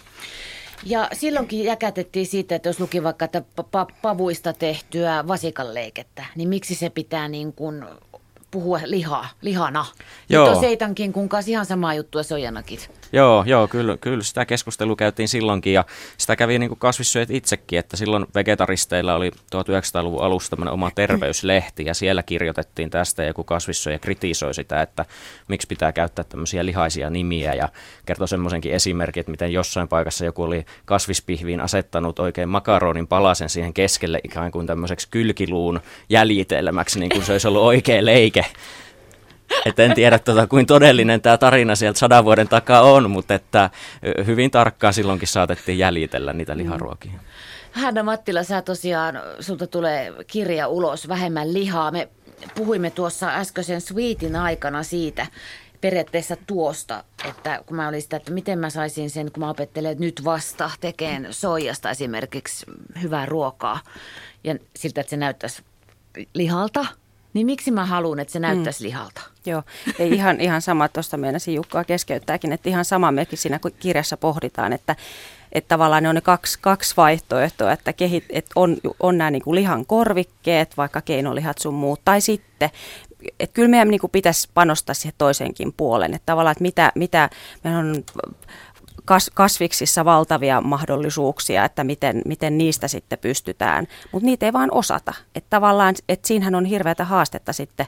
Ja 0.85 1.09
silloinkin 1.13 1.65
jäkätettiin 1.65 2.27
siitä, 2.27 2.55
että 2.55 2.69
jos 2.69 2.81
luki 2.81 3.03
vaikka 3.03 3.25
että 3.25 3.43
pavuista 4.03 4.53
tehtyä 4.53 5.25
vasikanleikettä, 5.29 6.25
niin 6.37 6.49
miksi 6.49 6.75
se 6.75 6.91
pitää 6.91 7.29
niin 7.29 7.53
kuin 7.53 7.85
puhua 8.51 8.81
lihaa, 8.85 9.29
lihana. 9.43 9.87
Joo. 10.29 10.47
Nyt 10.47 10.57
on 10.57 10.61
seitankin 10.61 11.13
kun 11.13 11.29
kanssa 11.29 11.51
ihan 11.51 11.67
samaa 11.67 11.95
juttua 11.95 12.23
sojanakit. 12.23 12.91
Joo, 13.13 13.45
joo 13.47 13.69
kyllä, 13.69 13.97
kyllä 13.97 14.23
sitä 14.23 14.45
keskustelua 14.45 14.97
käytiin 14.97 15.29
silloinkin 15.29 15.73
ja 15.73 15.85
sitä 16.19 16.37
kävi 16.37 16.59
niin 16.59 16.77
kasvissyöjät 16.79 17.31
itsekin, 17.31 17.79
että 17.79 17.97
silloin 17.97 18.27
vegetaristeilla 18.35 19.15
oli 19.15 19.31
1900-luvun 19.31 20.23
alussa 20.23 20.51
tämmöinen 20.51 20.75
oma 20.75 20.91
terveyslehti 20.95 21.85
ja 21.85 21.95
siellä 21.95 22.23
kirjoitettiin 22.23 22.91
tästä 22.91 23.23
ja 23.23 23.27
joku 23.27 23.45
kasvissyöjä 23.45 23.99
kritisoi 23.99 24.55
sitä, 24.55 24.83
että 24.83 25.05
miksi 25.49 25.67
pitää 25.67 25.93
käyttää 25.93 26.25
tämmöisiä 26.25 26.67
lihaisia 26.67 27.11
nimiä 27.11 27.55
ja 27.55 27.69
kertoi 28.07 28.29
semmoisenkin 28.29 28.73
esimerkin, 28.73 29.21
että 29.21 29.31
miten 29.31 29.53
jossain 29.53 29.89
paikassa 29.89 30.25
joku 30.25 30.43
oli 30.43 30.67
kasvispihviin 30.85 31.61
asettanut 31.61 32.19
oikein 32.19 32.49
makaronin 32.49 33.07
palasen 33.07 33.49
siihen 33.49 33.75
keskelle 33.75 34.21
ikään 34.25 34.51
kuin 34.51 34.67
tämmöiseksi 34.67 35.09
kylkiluun 35.11 35.81
jäljitelmäksi, 36.09 37.01
niin 37.01 37.11
kuin 37.11 37.25
se 37.25 37.33
olisi 37.33 37.49
ollut 37.49 37.63
oikea 37.63 38.05
leike. 38.05 38.45
Et 39.67 39.79
en 39.79 39.95
tiedä, 39.95 40.19
tota, 40.19 40.47
kuin 40.47 40.67
todellinen 40.67 41.21
tämä 41.21 41.39
tarina 41.39 41.77
sieltä 41.77 41.99
sadan 41.99 42.25
vuoden 42.25 42.49
takaa 42.49 42.83
on, 42.83 43.11
mutta 43.11 43.35
että 43.35 43.71
hyvin 44.27 44.51
tarkkaan 44.51 44.95
silloinkin 44.95 45.29
saatettiin 45.29 45.79
jäljitellä 45.79 46.33
niitä 46.33 46.57
liharuokia. 46.57 47.13
Hanna 47.73 48.03
Mattila, 48.03 48.43
sä 48.43 48.63
tosiaan, 48.63 49.21
sulta 49.41 49.67
tulee 49.67 50.13
kirja 50.27 50.69
ulos, 50.69 51.09
vähemmän 51.09 51.55
lihaa. 51.55 51.91
Me 51.91 52.09
puhuimme 52.55 52.91
tuossa 52.91 53.35
äskeisen 53.35 53.81
Sweetin 53.81 54.37
aikana 54.37 54.83
siitä, 54.83 55.27
periaatteessa 55.81 56.37
tuosta, 56.47 57.05
että 57.29 57.63
kun 57.67 57.77
mä 57.77 57.89
olin 57.89 58.03
sitä, 58.03 58.17
että 58.17 58.33
miten 58.33 58.59
mä 58.59 58.71
saisin 58.71 59.11
sen, 59.11 59.33
kun 59.33 59.41
mä 59.41 59.51
opettelen 59.51 59.97
nyt 59.99 60.25
vasta 60.25 60.71
tekeen 60.81 61.29
soijasta 61.31 61.91
esimerkiksi 61.91 62.67
hyvää 63.03 63.27
ruokaa 63.27 63.81
ja 64.45 64.55
siltä, 64.77 65.01
että 65.01 65.11
se 65.11 65.17
näyttäisi 65.17 65.63
lihalta– 66.35 66.87
niin 67.35 67.47
miksi 67.47 67.71
mä 67.71 67.87
haluan, 67.87 68.21
että 68.21 68.33
se 68.33 68.39
mm. 68.39 68.43
näyttäisi 68.43 68.85
mm. 68.85 68.87
lihalta? 68.87 69.21
Joo, 69.47 69.63
ei 69.99 70.11
ihan, 70.11 70.41
ihan 70.41 70.63
sama, 70.63 70.89
tuosta 70.89 71.17
meinasin 71.17 71.55
Jukkaa 71.55 71.85
keskeyttääkin, 71.85 72.53
että 72.53 72.69
ihan 72.69 72.85
sama 72.85 73.13
mekin 73.13 73.39
siinä 73.39 73.61
kirjassa 73.81 74.17
pohditaan, 74.17 74.73
että, 74.73 74.97
että 75.53 75.69
tavallaan 75.69 76.03
ne 76.03 76.09
on 76.09 76.15
ne 76.15 76.21
kaksi, 76.21 76.59
kaksi 76.61 76.95
vaihtoehtoa, 76.97 77.73
että, 77.73 77.93
kehit, 77.93 78.25
että 78.31 78.53
on, 78.57 78.77
on 79.01 79.19
nämä 79.19 79.31
niin 79.31 79.43
kuin 79.43 79.55
lihan 79.55 79.87
korvikkeet, 79.87 80.77
vaikka 80.77 81.01
keinolihat 81.01 81.59
sun 81.59 81.75
muut, 81.75 82.01
tai 82.05 82.21
sitten 82.21 82.71
että 83.41 83.55
kyllä 83.55 83.69
meidän 83.69 83.89
niin 83.89 84.01
kuin 84.01 84.11
pitäisi 84.11 84.49
panostaa 84.55 84.95
siihen 84.95 85.15
toisenkin 85.19 85.73
puolen, 85.73 86.15
että 86.15 86.27
tavallaan, 86.27 86.53
että 86.53 86.63
mitä, 86.63 86.93
mitä 86.95 87.31
meillä 87.65 87.81
on 87.81 88.05
kas, 89.05 89.31
kasviksissa 89.35 90.05
valtavia 90.05 90.61
mahdollisuuksia, 90.61 91.65
että 91.65 91.85
miten, 91.85 92.23
miten 92.27 92.59
niistä 92.59 92.89
sitten 92.89 93.19
pystytään, 93.19 93.87
mutta 94.13 94.27
niitä 94.27 94.47
ei 94.47 94.53
vaan 94.53 94.73
osata. 94.73 95.15
Että 95.35 95.51
tavallaan, 95.51 95.95
että 96.09 96.29
siinähän 96.29 96.55
on 96.55 96.65
hirveätä 96.65 97.05
haastetta 97.05 97.53
sitten 97.53 97.87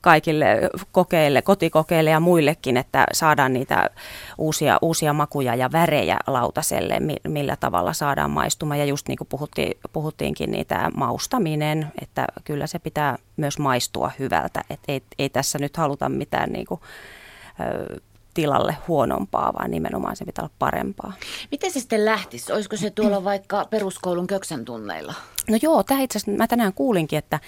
kaikille 0.00 0.60
kokeille, 0.92 1.42
kotikokeille 1.42 2.10
ja 2.10 2.20
muillekin, 2.20 2.76
että 2.76 3.06
saadaan 3.12 3.52
niitä 3.52 3.90
uusia, 4.38 4.78
uusia 4.82 5.12
makuja 5.12 5.54
ja 5.54 5.72
värejä 5.72 6.16
lautaselle, 6.26 7.00
millä 7.28 7.56
tavalla 7.56 7.92
saadaan 7.92 8.30
maistumaan. 8.30 8.78
Ja 8.78 8.84
just 8.84 9.08
niin 9.08 9.18
kuin 9.18 9.28
puhuttiin, 9.28 9.78
puhuttiinkin, 9.92 10.50
niitä 10.50 10.90
maustaminen, 10.96 11.92
että 12.02 12.26
kyllä 12.44 12.66
se 12.66 12.78
pitää 12.78 13.18
myös 13.36 13.58
maistua 13.58 14.10
hyvältä. 14.18 14.60
Että 14.70 14.92
ei, 14.92 15.02
ei 15.18 15.28
tässä 15.28 15.58
nyt 15.58 15.76
haluta 15.76 16.08
mitään 16.08 16.52
niin 16.52 16.66
kuin, 16.66 16.80
tilalle 18.34 18.76
huonompaa, 18.88 19.52
vaan 19.58 19.70
nimenomaan 19.70 20.16
se 20.16 20.24
pitää 20.24 20.42
olla 20.42 20.54
parempaa. 20.58 21.12
Miten 21.50 21.72
se 21.72 21.80
sitten 21.80 22.04
lähtisi? 22.04 22.52
Olisiko 22.52 22.76
se 22.76 22.90
tuolla 22.90 23.24
vaikka 23.24 23.64
peruskoulun 23.70 24.26
köksän 24.26 24.64
tunneilla? 24.64 25.14
No 25.50 25.58
joo, 25.62 25.82
tämä 25.82 26.00
itse 26.00 26.18
asiassa, 26.18 26.38
mä 26.38 26.46
tänään 26.46 26.72
kuulinkin, 26.72 27.18
että 27.18 27.40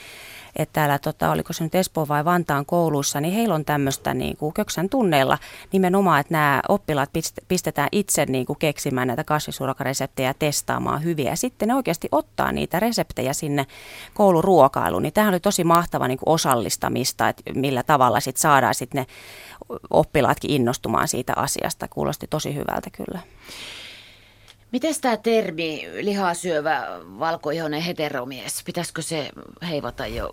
että 0.57 0.73
täällä, 0.73 0.99
tota, 0.99 1.31
oliko 1.31 1.53
se 1.53 1.65
nyt 1.65 1.75
Espoo 1.75 2.09
vai 2.09 2.25
Vantaan 2.25 2.67
kouluissa, 2.67 3.21
niin 3.21 3.35
heillä 3.35 3.55
on 3.55 3.65
tämmöistä 3.65 4.15
niin 4.15 4.37
kuin 4.37 4.53
köksän 4.53 4.89
tunneilla 4.89 5.39
nimenomaan, 5.73 6.21
että 6.21 6.35
nämä 6.35 6.63
oppilaat 6.69 7.11
pistetään 7.49 7.89
itse 7.93 8.27
niin 8.27 8.47
kuin 8.47 8.59
keksimään 8.59 9.09
näitä 9.09 9.25
kasvisuurakareseptejä 9.25 10.29
ja 10.29 10.35
testaamaan 10.35 11.05
hyviä. 11.05 11.31
Ja 11.31 11.37
sitten 11.37 11.69
ne 11.69 11.75
oikeasti 11.75 12.09
ottaa 12.13 12.53
niitä 12.53 12.81
reseptejä 12.81 13.33
sinne 13.33 13.67
kouluruokailuun. 14.15 15.03
Niin 15.03 15.13
tämähän 15.13 15.35
oli 15.35 15.41
tosi 15.41 15.65
mahtava 15.65 16.09
niin 16.09 16.19
kuin 16.19 16.35
osallistamista, 16.35 17.29
että 17.29 17.43
millä 17.55 17.83
tavalla 17.83 18.21
sitten 18.21 18.41
saadaan 18.41 18.75
sitten 18.75 18.99
ne 18.99 19.07
oppilaatkin 19.91 20.51
innostumaan 20.51 21.09
siitä 21.09 21.33
asiasta. 21.37 21.89
Kuulosti 21.89 22.27
tosi 22.27 22.55
hyvältä 22.55 22.91
kyllä. 22.91 23.21
Miten 24.73 24.95
tämä 25.01 25.17
termi 25.17 25.89
lihaa 26.01 26.35
syövä 26.35 26.87
valkoihoinen 27.19 27.83
heteromies, 27.83 28.63
pitäisikö 28.65 29.03
se 29.03 29.31
heivata 29.69 30.07
jo 30.07 30.33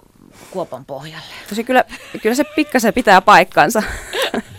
kuopan 0.51 0.85
pohjalle? 0.85 1.33
Tosi 1.49 1.63
kyllä, 1.63 1.83
kyllä 2.21 2.35
se 2.35 2.43
pikkasen 2.43 2.93
pitää 2.93 3.21
paikkansa. 3.21 3.83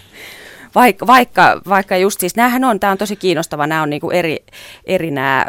Vaikka, 0.74 1.06
vaikka, 1.06 1.60
vaikka 1.68 1.96
just 1.96 2.20
siis, 2.20 2.36
näähän 2.36 2.64
on, 2.64 2.80
tämä 2.80 2.90
on 2.90 2.98
tosi 2.98 3.16
kiinnostava, 3.16 3.66
nämä 3.66 3.82
on 3.82 3.90
niinku 3.90 4.10
eri, 4.10 4.44
eri 4.84 5.10
nämä, 5.10 5.46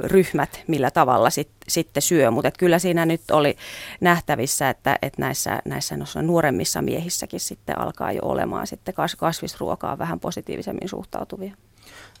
ryhmät, 0.00 0.62
millä 0.66 0.90
tavalla 0.90 1.30
sit, 1.30 1.50
sitten 1.68 2.02
syö, 2.02 2.30
mutta 2.30 2.50
kyllä 2.50 2.78
siinä 2.78 3.06
nyt 3.06 3.30
oli 3.30 3.56
nähtävissä, 4.00 4.68
että, 4.68 4.98
että 5.02 5.20
näissä, 5.20 5.62
näissä 5.64 5.96
nuoremmissa 6.22 6.82
miehissäkin 6.82 7.40
sitten 7.40 7.78
alkaa 7.78 8.12
jo 8.12 8.20
olemaan 8.22 8.66
sitten 8.66 8.94
kasvisruokaa 9.18 9.98
vähän 9.98 10.20
positiivisemmin 10.20 10.88
suhtautuvia. 10.88 11.54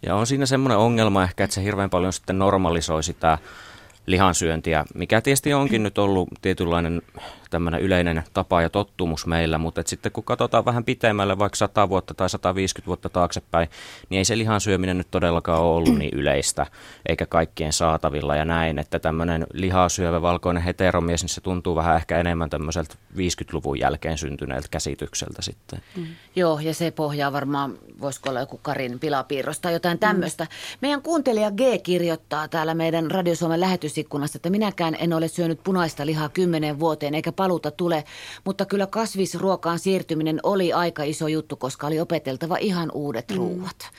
Ja 0.06 0.14
on 0.14 0.26
siinä 0.26 0.46
semmoinen 0.46 0.78
ongelma 0.78 1.24
ehkä, 1.24 1.44
että 1.44 1.54
se 1.54 1.62
hirveän 1.62 1.90
paljon 1.90 2.12
sitten 2.12 2.38
normalisoi 2.38 3.02
sitä 3.02 3.38
lihansyöntiä, 4.06 4.84
mikä 4.94 5.20
tietysti 5.20 5.54
onkin 5.54 5.82
nyt 5.82 5.98
ollut 5.98 6.28
tietynlainen 6.42 7.02
tämmöinen 7.52 7.80
yleinen 7.80 8.22
tapa 8.32 8.62
ja 8.62 8.70
tottumus 8.70 9.26
meillä, 9.26 9.58
mutta 9.58 9.80
et 9.80 9.86
sitten 9.86 10.12
kun 10.12 10.24
katsotaan 10.24 10.64
vähän 10.64 10.84
pitemmälle, 10.84 11.38
vaikka 11.38 11.56
100 11.56 11.88
vuotta 11.88 12.14
tai 12.14 12.30
150 12.30 12.86
vuotta 12.86 13.08
taaksepäin, 13.08 13.68
niin 14.08 14.18
ei 14.18 14.24
se 14.24 14.38
lihan 14.38 14.60
syöminen 14.60 14.98
nyt 14.98 15.10
todellakaan 15.10 15.60
ole 15.60 15.76
ollut 15.76 15.98
niin 15.98 16.18
yleistä, 16.18 16.66
eikä 17.08 17.26
kaikkien 17.26 17.72
saatavilla 17.72 18.36
ja 18.36 18.44
näin, 18.44 18.78
että 18.78 18.98
tämmöinen 18.98 19.46
lihaa 19.52 19.88
syövä 19.88 20.22
valkoinen 20.22 20.62
heteromies, 20.62 21.22
niin 21.22 21.28
se 21.28 21.40
tuntuu 21.40 21.76
vähän 21.76 21.96
ehkä 21.96 22.18
enemmän 22.18 22.50
tämmöiseltä 22.50 22.94
50-luvun 23.16 23.78
jälkeen 23.78 24.18
syntyneeltä 24.18 24.68
käsitykseltä 24.70 25.42
sitten. 25.42 25.82
Mm. 25.96 26.06
Joo, 26.36 26.60
ja 26.60 26.74
se 26.74 26.90
pohjaa 26.90 27.32
varmaan, 27.32 27.78
voisiko 28.00 28.30
olla 28.30 28.40
joku 28.40 28.58
Karin 28.62 28.98
pilapiirros 28.98 29.60
tai 29.60 29.72
jotain 29.72 29.98
tämmöistä. 29.98 30.44
Mm. 30.44 30.78
Meidän 30.80 31.02
kuuntelija 31.02 31.50
G 31.50 31.60
kirjoittaa 31.82 32.48
täällä 32.48 32.74
meidän 32.74 33.10
Radio 33.10 33.34
Suomen 33.34 33.60
lähetysikkunassa, 33.92 34.36
että 34.36 34.50
minäkään 34.50 34.96
en 34.98 35.12
ole 35.12 35.28
syönyt 35.28 35.62
punaista 35.64 36.06
lihaa 36.06 36.28
kymmenen 36.28 36.80
vuoteen, 36.80 37.14
eikä 37.14 37.32
paluuta 37.32 37.70
tule, 37.70 38.04
mutta 38.44 38.64
kyllä 38.64 38.86
kasvisruokaan 38.86 39.78
siirtyminen 39.78 40.40
oli 40.42 40.72
aika 40.72 41.02
iso 41.02 41.28
juttu, 41.28 41.56
koska 41.56 41.86
oli 41.86 42.00
opeteltava 42.00 42.56
ihan 42.56 42.90
uudet 42.94 43.30
mm. 43.30 43.36
ruuat. 43.36 43.90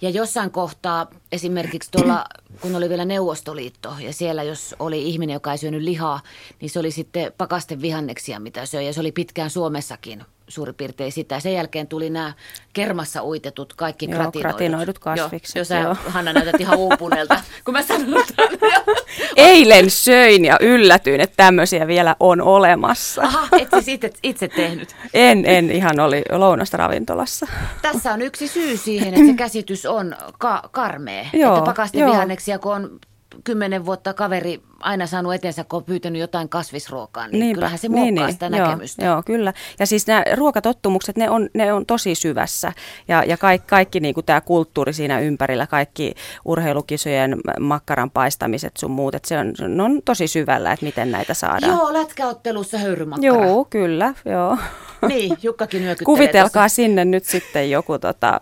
Ja 0.00 0.10
jossain 0.10 0.50
kohtaa 0.50 1.06
esimerkiksi 1.32 1.90
tuolla, 1.90 2.24
kun 2.60 2.74
oli 2.74 2.88
vielä 2.88 3.04
Neuvostoliitto 3.04 3.94
ja 4.00 4.12
siellä 4.12 4.42
jos 4.42 4.74
oli 4.78 5.08
ihminen, 5.08 5.34
joka 5.34 5.52
ei 5.52 5.58
syönyt 5.58 5.82
lihaa, 5.82 6.20
niin 6.60 6.70
se 6.70 6.78
oli 6.78 6.90
sitten 6.90 7.32
pakasten 7.38 7.80
vihanneksia, 7.80 8.40
mitä 8.40 8.66
söi 8.66 8.86
ja 8.86 8.92
se 8.92 9.00
oli 9.00 9.12
pitkään 9.12 9.50
Suomessakin 9.50 10.24
suurin 10.50 10.74
piirtein 10.74 11.12
sitä. 11.12 11.40
Sen 11.40 11.54
jälkeen 11.54 11.86
tuli 11.86 12.10
nämä 12.10 12.32
kermassa 12.72 13.22
uitetut 13.22 13.74
kaikki 13.74 14.06
Joo, 14.06 14.14
gratinoidut. 14.14 14.42
gratinoidut 14.42 14.98
kasvikset. 14.98 15.56
Joo, 15.56 15.60
jos 15.60 15.68
sä, 15.68 16.10
Hanna, 16.10 16.32
näytät 16.32 16.60
ihan 16.60 16.78
uupuneelta, 16.78 17.40
kun 17.64 17.74
mä 17.74 17.82
sanon 17.82 18.24
Eilen 19.36 19.90
söin 19.90 20.44
ja 20.44 20.56
yllätyin, 20.60 21.20
että 21.20 21.36
tämmöisiä 21.36 21.86
vielä 21.86 22.16
on 22.20 22.40
olemassa. 22.40 23.22
Aha, 23.22 23.48
et 23.58 23.68
siis 23.70 23.88
itse, 23.88 24.10
itse 24.22 24.48
tehnyt? 24.48 24.96
En, 25.14 25.46
en 25.46 25.70
ihan 25.70 26.00
oli 26.00 26.22
lounasta 26.30 26.76
ravintolassa. 26.76 27.46
Tässä 27.82 28.12
on 28.12 28.22
yksi 28.22 28.48
syy 28.48 28.76
siihen, 28.76 29.08
että 29.14 29.26
se 29.26 29.32
käsitys 29.36 29.86
on 29.86 30.16
ka- 30.38 30.68
karmea. 30.72 31.24
Joo, 31.32 31.54
että 31.54 31.64
pakastivihanneksia, 31.64 32.58
kun 32.58 32.74
on 32.74 33.00
kymmenen 33.44 33.86
vuotta 33.86 34.14
kaveri 34.14 34.62
aina 34.80 35.06
saanut 35.06 35.34
etensä, 35.34 35.64
kun 35.64 35.76
on 35.76 35.84
pyytänyt 35.84 36.20
jotain 36.20 36.48
kasvisruokaa, 36.48 37.28
niin 37.28 37.40
Niinpä, 37.40 37.54
kyllähän 37.54 37.78
se 37.78 37.88
muokkaa 37.88 38.04
niin, 38.04 38.14
niin, 38.14 38.32
sitä 38.32 38.46
joo, 38.46 38.66
näkemystä. 38.66 39.04
Joo, 39.04 39.22
kyllä. 39.26 39.52
Ja 39.78 39.86
siis 39.86 40.06
nämä 40.06 40.24
ruokatottumukset, 40.34 41.16
ne 41.16 41.30
on, 41.30 41.48
ne 41.54 41.72
on 41.72 41.86
tosi 41.86 42.14
syvässä. 42.14 42.72
Ja, 43.08 43.24
ja 43.24 43.36
kaikki, 43.36 43.68
kaikki 43.68 44.00
niin 44.00 44.14
kuin 44.14 44.26
tämä 44.26 44.40
kulttuuri 44.40 44.92
siinä 44.92 45.20
ympärillä, 45.20 45.66
kaikki 45.66 46.14
urheilukisojen 46.44 47.36
makkaran 47.60 48.10
paistamiset 48.10 48.76
sun 48.76 48.90
muut, 48.90 49.14
että 49.14 49.28
se 49.28 49.38
on, 49.38 49.54
ne 49.68 49.82
on 49.82 50.02
tosi 50.04 50.26
syvällä, 50.26 50.72
että 50.72 50.86
miten 50.86 51.10
näitä 51.10 51.34
saadaan. 51.34 51.72
Joo, 51.72 51.92
lätkäottelussa 51.92 52.78
höyrymakkara. 52.78 53.26
Joo, 53.26 53.64
kyllä, 53.64 54.14
joo. 54.24 54.58
Niin, 55.08 55.36
Jukkakin 55.42 55.82
Kuvitelkaa 56.04 56.64
tossa. 56.64 56.76
sinne 56.76 57.04
nyt 57.04 57.24
sitten 57.24 57.70
joku 57.70 57.98
tota, 57.98 58.40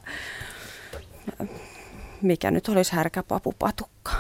mikä 2.23 2.51
nyt 2.51 2.69
olisi 2.69 2.93
härkäpapupatukka. 2.93 4.13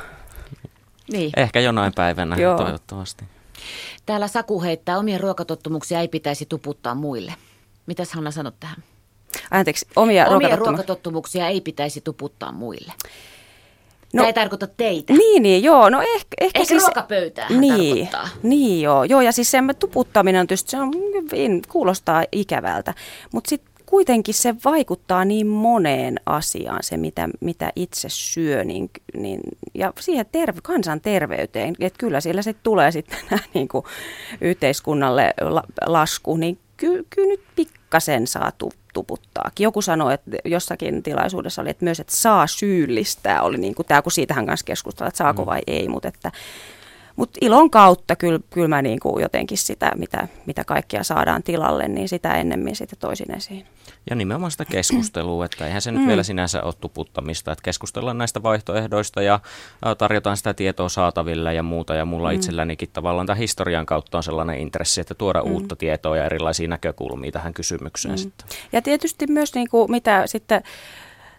Niin. 1.12 1.30
Ehkä 1.36 1.60
jonain 1.60 1.92
päivänä 1.94 2.36
Joo. 2.36 2.56
toivottavasti. 2.56 3.24
Täällä 4.06 4.28
Saku 4.28 4.62
heittää, 4.62 4.98
omia 4.98 5.18
ruokatottumuksia 5.18 6.00
ei 6.00 6.08
pitäisi 6.08 6.46
tuputtaa 6.46 6.94
muille. 6.94 7.34
Mitäs 7.86 8.12
Hanna 8.12 8.30
sanot 8.30 8.54
tähän? 8.60 8.76
Anteeksi, 9.50 9.86
omia, 9.96 10.22
omia 10.22 10.30
ruokatottumuksia. 10.32 10.56
ruokatottumuksia 10.56 11.48
ei 11.48 11.60
pitäisi 11.60 12.00
tuputtaa 12.00 12.52
muille. 12.52 12.92
No, 14.12 14.18
Tämä 14.18 14.26
ei 14.26 14.32
tarkoita 14.32 14.66
teitä. 14.66 15.12
Niin, 15.12 15.42
niin 15.42 15.62
joo. 15.62 15.88
No 15.88 16.00
ehkä, 16.00 16.36
ehkä, 16.40 16.58
ehkä 16.58 16.64
siis, 16.64 16.82
ruokapöytää 16.82 17.46
niin, 17.48 18.08
tarkoittaa. 18.08 18.28
Niin, 18.42 18.82
joo. 18.82 19.04
joo. 19.04 19.20
Ja 19.20 19.32
siis 19.32 19.50
se 19.50 19.58
tuputtaminen 19.78 20.40
on 20.40 20.46
tietysti, 20.46 20.70
se 20.70 20.80
on, 20.80 20.92
kuulostaa 21.68 22.24
ikävältä. 22.32 22.94
Mutta 23.32 23.48
sitten 23.48 23.77
kuitenkin 23.88 24.34
se 24.34 24.54
vaikuttaa 24.64 25.24
niin 25.24 25.46
moneen 25.46 26.20
asiaan, 26.26 26.82
se 26.82 26.96
mitä, 26.96 27.28
mitä 27.40 27.72
itse 27.76 28.08
syö, 28.08 28.64
niin, 28.64 28.90
niin, 29.16 29.40
ja 29.74 29.92
siihen 30.00 30.26
terve, 30.32 30.60
kansan 30.62 31.00
terveyteen, 31.00 31.74
että 31.80 31.98
kyllä 31.98 32.20
siellä 32.20 32.42
se 32.42 32.54
tulee 32.62 32.92
sitten 32.92 33.18
niin 33.54 33.68
kuin 33.68 33.84
yhteiskunnalle 34.40 35.34
la, 35.40 35.62
lasku, 35.86 36.36
niin 36.36 36.58
kyllä, 36.76 37.04
kyllä 37.10 37.28
nyt 37.28 37.40
pikkasen 37.56 38.26
saa 38.26 38.52
tuputtaakin. 38.94 39.64
Joku 39.64 39.82
sanoi, 39.82 40.14
että 40.14 40.30
jossakin 40.44 41.02
tilaisuudessa 41.02 41.62
oli, 41.62 41.70
että 41.70 41.84
myös, 41.84 42.00
että 42.00 42.16
saa 42.16 42.46
syyllistää, 42.46 43.42
oli 43.42 43.56
niin 43.56 43.74
kuin 43.74 43.86
tämä, 43.86 44.02
kun 44.02 44.12
siitähän 44.12 44.46
kanssa 44.46 44.64
keskustellaan, 44.64 45.08
että 45.08 45.18
saako 45.18 45.42
mm. 45.42 45.46
vai 45.46 45.60
ei, 45.66 45.88
mutta 45.88 46.08
että 46.08 46.32
mutta 47.18 47.38
ilon 47.42 47.70
kautta 47.70 48.16
kyllä, 48.16 48.40
kyllä 48.50 48.68
mä 48.68 48.82
niin 48.82 49.00
kuin 49.00 49.22
jotenkin 49.22 49.58
sitä, 49.58 49.92
mitä, 49.96 50.28
mitä 50.46 50.64
kaikkia 50.64 51.02
saadaan 51.02 51.42
tilalle, 51.42 51.88
niin 51.88 52.08
sitä 52.08 52.34
ennemmin 52.34 52.76
sitten 52.76 52.98
toisin 52.98 53.34
esiin. 53.34 53.66
Ja 54.10 54.16
nimenomaan 54.16 54.50
sitä 54.50 54.64
keskustelua, 54.64 55.44
että 55.44 55.66
eihän 55.66 55.82
se 55.82 55.92
nyt 55.92 56.02
mm. 56.02 56.08
vielä 56.08 56.22
sinänsä 56.22 56.62
ole 56.62 56.74
tuputtamista, 56.80 57.52
että 57.52 57.62
keskustellaan 57.62 58.18
näistä 58.18 58.42
vaihtoehdoista 58.42 59.22
ja 59.22 59.40
tarjotaan 59.98 60.36
sitä 60.36 60.54
tietoa 60.54 60.88
saataville 60.88 61.54
ja 61.54 61.62
muuta. 61.62 61.94
Ja 61.94 62.04
mulla 62.04 62.28
mm. 62.28 62.34
itsellänikin 62.34 62.88
tavallaan 62.92 63.26
tämän 63.26 63.38
historian 63.38 63.86
kautta 63.86 64.16
on 64.16 64.22
sellainen 64.22 64.58
intressi, 64.58 65.00
että 65.00 65.14
tuoda 65.14 65.42
mm. 65.42 65.50
uutta 65.50 65.76
tietoa 65.76 66.16
ja 66.16 66.24
erilaisia 66.24 66.68
näkökulmia 66.68 67.32
tähän 67.32 67.54
kysymykseen. 67.54 68.14
Mm. 68.14 68.18
Sitten. 68.18 68.48
Ja 68.72 68.82
tietysti 68.82 69.26
myös 69.26 69.54
niin 69.54 69.68
kuin, 69.70 69.90
mitä 69.90 70.26
sitten 70.26 70.62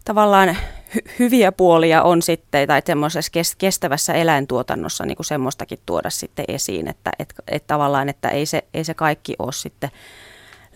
tavallaan 0.05 0.57
hy- 0.95 1.11
hyviä 1.19 1.51
puolia 1.51 2.03
on 2.03 2.21
sitten, 2.21 2.67
tai 2.67 2.81
semmoisessa 2.85 3.31
kestävässä 3.57 4.13
eläintuotannossa 4.13 5.05
niin 5.05 5.15
kuin 5.15 5.25
semmoistakin 5.25 5.79
tuoda 5.85 6.09
sitten 6.09 6.45
esiin, 6.47 6.87
että 6.87 7.11
et, 7.19 7.33
et 7.47 7.67
tavallaan, 7.67 8.09
että 8.09 8.29
ei 8.29 8.45
se, 8.45 8.63
ei 8.73 8.83
se 8.83 8.93
kaikki 8.93 9.35
ole 9.39 9.51
sitten 9.51 9.89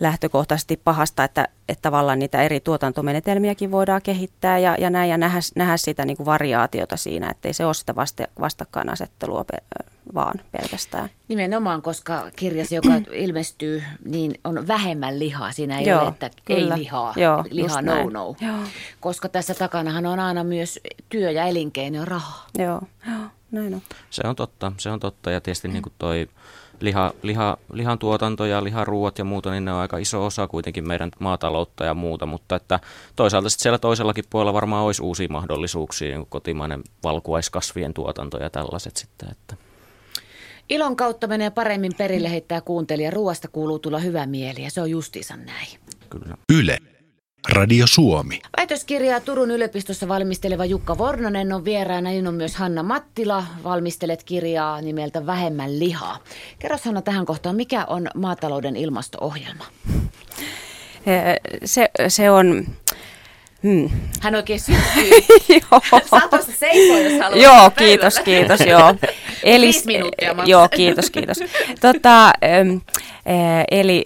lähtökohtaisesti 0.00 0.80
pahasta, 0.84 1.24
että, 1.24 1.48
että 1.68 1.82
tavallaan 1.82 2.18
niitä 2.18 2.42
eri 2.42 2.60
tuotantomenetelmiäkin 2.60 3.70
voidaan 3.70 4.02
kehittää 4.02 4.58
ja, 4.58 4.76
ja 4.78 4.90
näin 4.90 5.10
ja 5.10 5.18
nähdä, 5.18 5.38
nähdä 5.56 5.76
sitä 5.76 6.04
niin 6.04 6.16
kuin 6.16 6.24
variaatiota 6.24 6.96
siinä, 6.96 7.30
että 7.30 7.48
ei 7.48 7.52
se 7.52 7.66
ole 7.66 7.74
sitä 7.74 7.94
vasta, 7.94 8.24
vastakkainasettelua 8.40 9.44
vaan 10.14 10.34
pelkästään. 10.52 11.10
Nimenomaan, 11.28 11.82
koska 11.82 12.30
kirjassa, 12.36 12.74
joka 12.74 12.88
ilmestyy, 13.12 13.82
niin 14.04 14.34
on 14.44 14.68
vähemmän 14.68 15.18
lihaa. 15.18 15.52
Siinä 15.52 15.78
ei 15.78 15.86
Joo, 15.86 16.00
ole, 16.00 16.08
että 16.08 16.30
kyllä. 16.44 16.74
ei 16.74 16.80
lihaa, 16.80 17.14
Joo, 17.16 17.44
liha 17.50 17.82
no 17.82 18.10
no. 18.10 18.36
Joo. 18.40 18.56
Koska 19.00 19.28
tässä 19.28 19.54
takanahan 19.54 20.06
on 20.06 20.20
aina 20.20 20.44
myös 20.44 20.80
työ 21.08 21.30
ja 21.30 21.44
elinkeino 21.44 21.98
ja 21.98 22.04
raha. 22.04 22.46
Joo, 22.58 22.82
Joo 23.06 23.28
näin 23.54 23.74
on. 23.74 23.82
Se 24.10 24.22
on 24.28 24.36
totta, 24.36 24.72
se 24.78 24.90
on 24.90 25.00
totta. 25.00 25.30
Ja 25.30 25.40
tietysti 25.40 25.68
niin 25.68 25.82
kuin 25.82 25.92
toi 25.98 26.28
liha, 26.80 27.12
liha, 27.22 27.56
lihan 27.72 27.98
tuotanto 27.98 28.44
ja 28.44 28.64
liharuuat 28.64 29.18
ja 29.18 29.24
muuta, 29.24 29.50
niin 29.50 29.64
ne 29.64 29.72
on 29.72 29.80
aika 29.80 29.98
iso 29.98 30.26
osa 30.26 30.46
kuitenkin 30.46 30.88
meidän 30.88 31.10
maataloutta 31.18 31.84
ja 31.84 31.94
muuta, 31.94 32.26
mutta 32.26 32.56
että 32.56 32.80
toisaalta 33.16 33.48
sitten 33.48 33.62
siellä 33.62 33.78
toisellakin 33.78 34.24
puolella 34.30 34.52
varmaan 34.52 34.84
olisi 34.84 35.02
uusia 35.02 35.28
mahdollisuuksia, 35.30 36.08
niin 36.08 36.18
kuin 36.18 36.30
kotimainen 36.30 36.82
valkuaiskasvien 37.02 37.94
tuotanto 37.94 38.38
ja 38.38 38.50
tällaiset 38.50 38.96
sitten, 38.96 39.28
että 39.30 39.56
Ilon 40.68 40.96
kautta 40.96 41.26
menee 41.26 41.50
paremmin 41.50 41.92
perille, 41.98 42.30
heittää 42.30 42.60
kuuntelija. 42.60 43.10
Ruoasta 43.10 43.48
kuuluu 43.48 43.78
tulla 43.78 43.98
hyvä 43.98 44.26
mieli 44.26 44.62
ja 44.62 44.70
se 44.70 44.80
on 44.80 44.90
justiinsa 44.90 45.36
näin. 45.36 45.68
Kyllä. 46.10 46.36
Yle. 46.52 46.78
Radio 47.48 47.86
Suomi. 47.86 48.40
Väitöskirjaa 48.56 49.20
Turun 49.20 49.50
yliopistossa 49.50 50.08
valmisteleva 50.08 50.64
Jukka 50.64 50.98
Vornonen 50.98 51.52
on 51.52 51.64
vieraana, 51.64 52.10
niin 52.10 52.26
on 52.26 52.34
myös 52.34 52.56
Hanna 52.56 52.82
Mattila. 52.82 53.44
Valmistelet 53.64 54.22
kirjaa 54.22 54.80
nimeltä 54.80 55.26
Vähemmän 55.26 55.78
lihaa. 55.78 56.18
Kerro 56.58 56.76
Hanna 56.84 57.02
tähän 57.02 57.26
kohtaan, 57.26 57.56
mikä 57.56 57.84
on 57.84 58.08
maatalouden 58.14 58.76
ilmasto-ohjelma? 58.76 59.64
Se, 61.64 61.90
se 62.08 62.30
on 62.30 62.66
Hmm. 63.62 63.90
Hän 64.20 64.34
oikein 64.34 64.60
sykkyi. 64.66 65.10
joo. 65.48 65.80
Seisoa, 66.58 66.98
jos 66.98 67.22
haluat. 67.22 67.42
Joo, 67.42 67.70
kiitos, 67.70 68.18
kiitos, 68.18 68.60
joo. 68.70 68.94
Eli, 69.42 69.70
minuuttia. 69.86 70.34
Joo, 70.46 70.68
kiitos, 70.68 71.10
kiitos. 71.10 71.36
Tota, 71.80 72.32
eli 73.70 74.04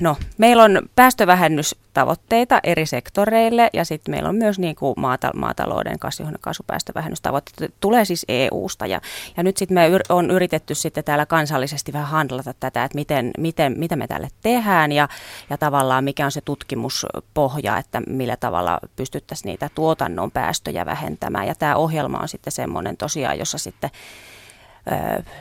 no, 0.00 0.16
meillä 0.38 0.62
on 0.62 0.82
päästövähennystavoitteita 0.96 2.60
eri 2.62 2.86
sektoreille 2.86 3.70
ja 3.72 3.84
sitten 3.84 4.12
meillä 4.12 4.28
on 4.28 4.34
myös 4.36 4.58
niin 4.58 4.76
kuin 4.76 4.94
maatalouden 5.34 5.98
kasvihuonekaasupäästövähennystavoitteita. 5.98 7.74
Tulee 7.80 8.04
siis 8.04 8.24
EU-sta 8.28 8.86
ja, 8.86 9.00
ja 9.36 9.42
nyt 9.42 9.56
sitten 9.56 9.74
me 9.74 9.88
yr- 9.88 10.06
on 10.08 10.30
yritetty 10.30 10.74
sitten 10.74 11.04
täällä 11.04 11.26
kansallisesti 11.26 11.92
vähän 11.92 12.08
handlata 12.08 12.54
tätä, 12.60 12.84
että 12.84 12.96
miten, 12.96 13.30
miten, 13.38 13.78
mitä 13.78 13.96
me 13.96 14.06
tälle 14.06 14.28
tehdään 14.42 14.92
ja, 14.92 15.08
ja 15.50 15.58
tavallaan 15.58 16.04
mikä 16.04 16.24
on 16.24 16.32
se 16.32 16.40
tutkimuspohja, 16.40 17.78
että 17.78 18.02
millä 18.06 18.36
tavalla 18.36 18.78
pystyttäisiin 18.96 19.50
niitä 19.50 19.70
tuotannon 19.74 20.30
päästöjä 20.30 20.86
vähentämään. 20.86 21.46
Ja 21.46 21.54
tämä 21.54 21.76
ohjelma 21.76 22.18
on 22.18 22.28
sitten 22.28 22.52
semmoinen 22.52 22.96
tosiaan, 22.96 23.38
jossa 23.38 23.58
sitten 23.58 23.90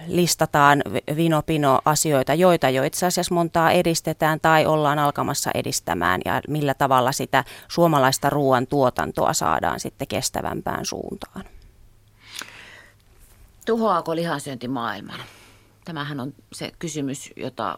listataan 0.08 0.82
vinopino-asioita, 1.16 2.34
joita 2.34 2.70
jo 2.70 2.84
itse 2.84 3.06
asiassa 3.06 3.36
montaa 3.36 3.72
edistetään 3.72 4.40
tai 4.42 4.66
ollaan 4.66 5.00
alkamassa 5.00 5.52
edistämään 5.54 6.22
ja 6.26 6.42
millä 6.48 6.74
tavalla 6.74 7.12
sitä 7.12 7.44
suomalaista 7.68 8.30
ruoan 8.30 8.68
tuotantoa 8.68 9.34
saadaan 9.34 9.80
sitten 9.80 10.08
kestävämpään 10.08 10.86
suuntaan. 10.86 11.46
Tuhoaako 13.66 14.16
lihansyönti 14.16 14.68
maailman? 14.68 15.20
Tämähän 15.86 16.20
on 16.20 16.34
se 16.54 16.72
kysymys, 16.80 17.30
jota 17.36 17.78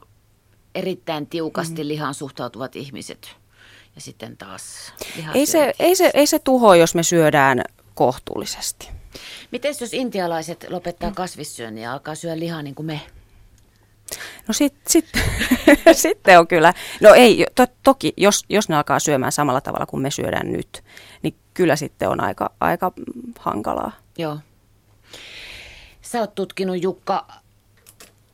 erittäin 0.76 1.28
tiukasti 1.28 1.84
mm. 1.84 1.88
lihaan 1.88 2.14
suhtautuvat 2.14 2.76
ihmiset 2.76 3.36
ja 3.96 4.02
sitten 4.02 4.38
taas 4.38 4.94
ei 5.34 5.46
se, 5.46 5.74
ei, 5.80 5.96
se, 5.96 6.12
ei 6.14 6.28
se 6.28 6.40
tuho, 6.40 6.74
jos 6.74 6.96
me 6.96 7.04
syödään 7.04 7.62
kohtuullisesti. 7.94 9.03
Miten 9.52 9.76
jos 9.82 9.94
intialaiset 9.94 10.66
lopettaa 10.70 11.12
kasvissyönnin 11.12 11.84
ja 11.84 11.94
alkaa 11.94 12.16
syödä 12.16 12.40
lihaa 12.40 12.62
niin 12.62 12.76
kuin 12.76 12.86
me? 12.86 13.02
No 14.48 14.54
sitten 14.54 14.84
sit, 14.88 15.06
sitten 16.04 16.40
on 16.40 16.48
kyllä, 16.48 16.74
no 17.02 17.14
ei, 17.14 17.46
to, 17.56 17.68
toki 17.84 18.14
jos, 18.18 18.46
jos 18.50 18.70
ne 18.70 18.76
alkaa 18.76 19.00
syömään 19.00 19.32
samalla 19.32 19.62
tavalla 19.62 19.86
kuin 19.86 20.02
me 20.02 20.12
syödään 20.12 20.52
nyt, 20.52 20.84
niin 21.22 21.36
kyllä 21.54 21.76
sitten 21.76 22.10
on 22.10 22.22
aika, 22.22 22.52
aika 22.60 22.92
hankalaa. 23.40 23.92
Joo. 24.18 24.38
Sä 26.02 26.20
oot 26.20 26.36
tutkinut 26.36 26.84
Jukka 26.84 27.28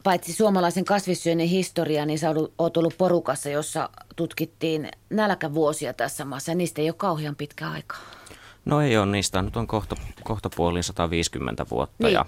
paitsi 0.03 0.33
suomalaisen 0.33 0.85
kasvissyönnin 0.85 1.49
historiaa, 1.49 2.05
niin 2.05 2.19
sä 2.19 2.27
oot 2.57 2.77
ollut 2.77 2.97
porukassa, 2.97 3.49
jossa 3.49 3.89
tutkittiin 4.15 4.91
nälkävuosia 5.09 5.93
tässä 5.93 6.25
maassa 6.25 6.51
ja 6.51 6.55
niistä 6.55 6.81
ei 6.81 6.89
ole 6.89 6.95
kauhean 6.97 7.35
pitkä 7.35 7.69
aikaa. 7.69 8.18
No 8.65 8.81
ei 8.81 8.97
ole, 8.97 9.05
niistä 9.05 9.41
nyt 9.41 9.57
on 9.57 9.67
kohta, 9.67 9.95
kohta 10.23 10.49
puoliin 10.55 10.83
150 10.83 11.65
vuotta 11.71 12.03
niin. 12.07 12.13
ja 12.13 12.25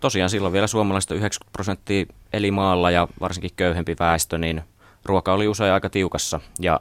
tosiaan 0.00 0.30
silloin 0.30 0.52
vielä 0.52 0.66
suomalaista 0.66 1.14
90 1.14 1.52
prosenttia 1.52 2.06
eli 2.32 2.50
maalla 2.50 2.90
ja 2.90 3.08
varsinkin 3.20 3.50
köyhempi 3.56 3.96
väestö, 4.00 4.38
niin 4.38 4.62
ruoka 5.04 5.32
oli 5.32 5.48
usein 5.48 5.72
aika 5.72 5.90
tiukassa 5.90 6.40
ja 6.60 6.80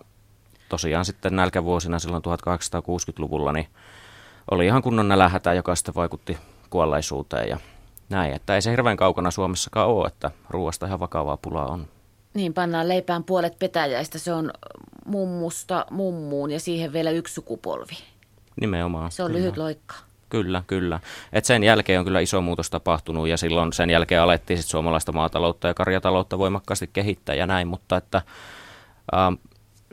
tosiaan 0.70 1.06
sitten 1.06 1.36
nälkävuosina 1.36 2.00
silloin 2.00 2.24
1860-luvulla 2.24 3.54
niin 3.54 3.68
oli 4.52 4.66
ihan 4.66 4.82
kunnon 4.82 5.08
nälähätä, 5.08 5.54
joka 5.54 5.76
sitten 5.76 5.96
vaikutti 5.96 6.38
kuolleisuuteen 6.70 7.50
ja 7.50 7.58
näin, 8.10 8.34
että 8.34 8.56
ei 8.56 8.62
se 8.62 8.72
hirveän 8.72 8.98
kaukana 8.98 9.32
Suomessakaan 9.32 9.90
ole, 9.90 10.08
että 10.08 10.32
ruoasta 10.50 10.86
ihan 10.86 11.00
vakavaa 11.00 11.38
pulaa 11.38 11.68
on. 11.68 11.88
Niin, 12.34 12.54
pannaan 12.54 12.88
leipään 12.88 13.24
puolet 13.24 13.60
petäjäistä, 13.60 14.20
se 14.20 14.34
on 14.34 14.52
mummusta 15.06 15.86
mummuun 15.92 16.52
ja 16.52 16.60
siihen 16.60 16.94
vielä 16.94 17.12
yksi 17.12 17.34
sukupolvi. 17.34 17.98
Nimenomaan. 18.62 19.12
Se 19.12 19.24
on 19.24 19.32
kyllä. 19.32 19.40
lyhyt 19.40 19.58
loikka. 19.58 19.96
Kyllä, 20.30 20.64
kyllä. 20.68 21.00
Et 21.34 21.46
sen 21.46 21.64
jälkeen 21.64 22.00
on 22.00 22.06
kyllä 22.06 22.20
iso 22.20 22.42
muutos 22.42 22.70
tapahtunut 22.70 23.28
ja 23.28 23.38
silloin 23.38 23.74
sen 23.74 23.90
jälkeen 23.90 24.22
alettiin 24.22 24.58
sit 24.58 24.70
suomalaista 24.70 25.12
maataloutta 25.12 25.68
ja 25.68 25.74
karjataloutta 25.74 26.38
voimakkaasti 26.38 26.90
kehittää 26.94 27.36
ja 27.36 27.48
näin, 27.48 27.68
mutta 27.68 27.98
että 27.98 28.22
ähm, 29.16 29.34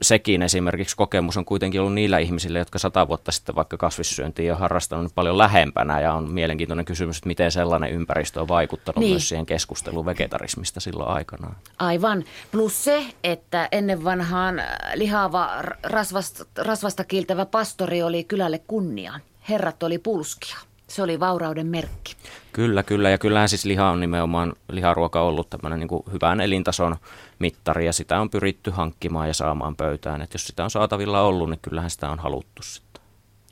sekin 0.02 0.42
esimerkiksi 0.42 0.96
kokemus 0.96 1.36
on 1.36 1.44
kuitenkin 1.44 1.80
ollut 1.80 1.94
niillä 1.94 2.18
ihmisillä, 2.18 2.58
jotka 2.58 2.78
sata 2.78 3.08
vuotta 3.08 3.32
sitten 3.32 3.54
vaikka 3.54 3.76
kasvissyöntiä 3.76 4.52
on 4.52 4.60
harrastanut 4.60 5.14
paljon 5.14 5.38
lähempänä 5.38 6.00
ja 6.00 6.14
on 6.14 6.30
mielenkiintoinen 6.30 6.84
kysymys, 6.84 7.16
että 7.16 7.26
miten 7.26 7.52
sellainen 7.52 7.90
ympäristö 7.90 8.40
on 8.40 8.48
vaikuttanut 8.48 9.00
niin. 9.00 9.10
myös 9.12 9.28
siihen 9.28 9.46
keskusteluun 9.46 10.06
vegetarismista 10.06 10.80
silloin 10.80 11.10
aikanaan. 11.10 11.56
Aivan. 11.78 12.24
Plus 12.52 12.84
se, 12.84 13.06
että 13.24 13.68
ennen 13.72 14.04
vanhaan 14.04 14.62
lihaava 14.94 15.50
rasvasta, 15.82 16.44
rasvasta 16.58 17.04
kiiltävä 17.04 17.46
pastori 17.46 18.02
oli 18.02 18.24
kylälle 18.24 18.58
kunnia. 18.58 19.20
Herrat 19.48 19.82
oli 19.82 19.98
pulskia. 19.98 20.56
Se 20.90 21.02
oli 21.02 21.20
vaurauden 21.20 21.66
merkki. 21.66 22.16
Kyllä, 22.52 22.82
kyllä. 22.82 23.10
Ja 23.10 23.18
kyllähän 23.18 23.48
siis 23.48 23.64
liha 23.64 23.90
on 23.90 24.00
nimenomaan, 24.00 24.52
liharuoka 24.72 25.22
ollut 25.22 25.50
tämmöinen 25.50 25.80
niin 25.80 25.88
kuin 25.88 26.02
hyvän 26.12 26.40
elintason 26.40 26.96
mittari 27.38 27.86
ja 27.86 27.92
sitä 27.92 28.20
on 28.20 28.30
pyritty 28.30 28.70
hankkimaan 28.70 29.28
ja 29.28 29.34
saamaan 29.34 29.76
pöytään. 29.76 30.22
Että 30.22 30.34
jos 30.34 30.46
sitä 30.46 30.64
on 30.64 30.70
saatavilla 30.70 31.22
ollut, 31.22 31.50
niin 31.50 31.60
kyllähän 31.62 31.90
sitä 31.90 32.10
on 32.10 32.18
haluttu 32.18 32.62
sitten. 32.62 33.02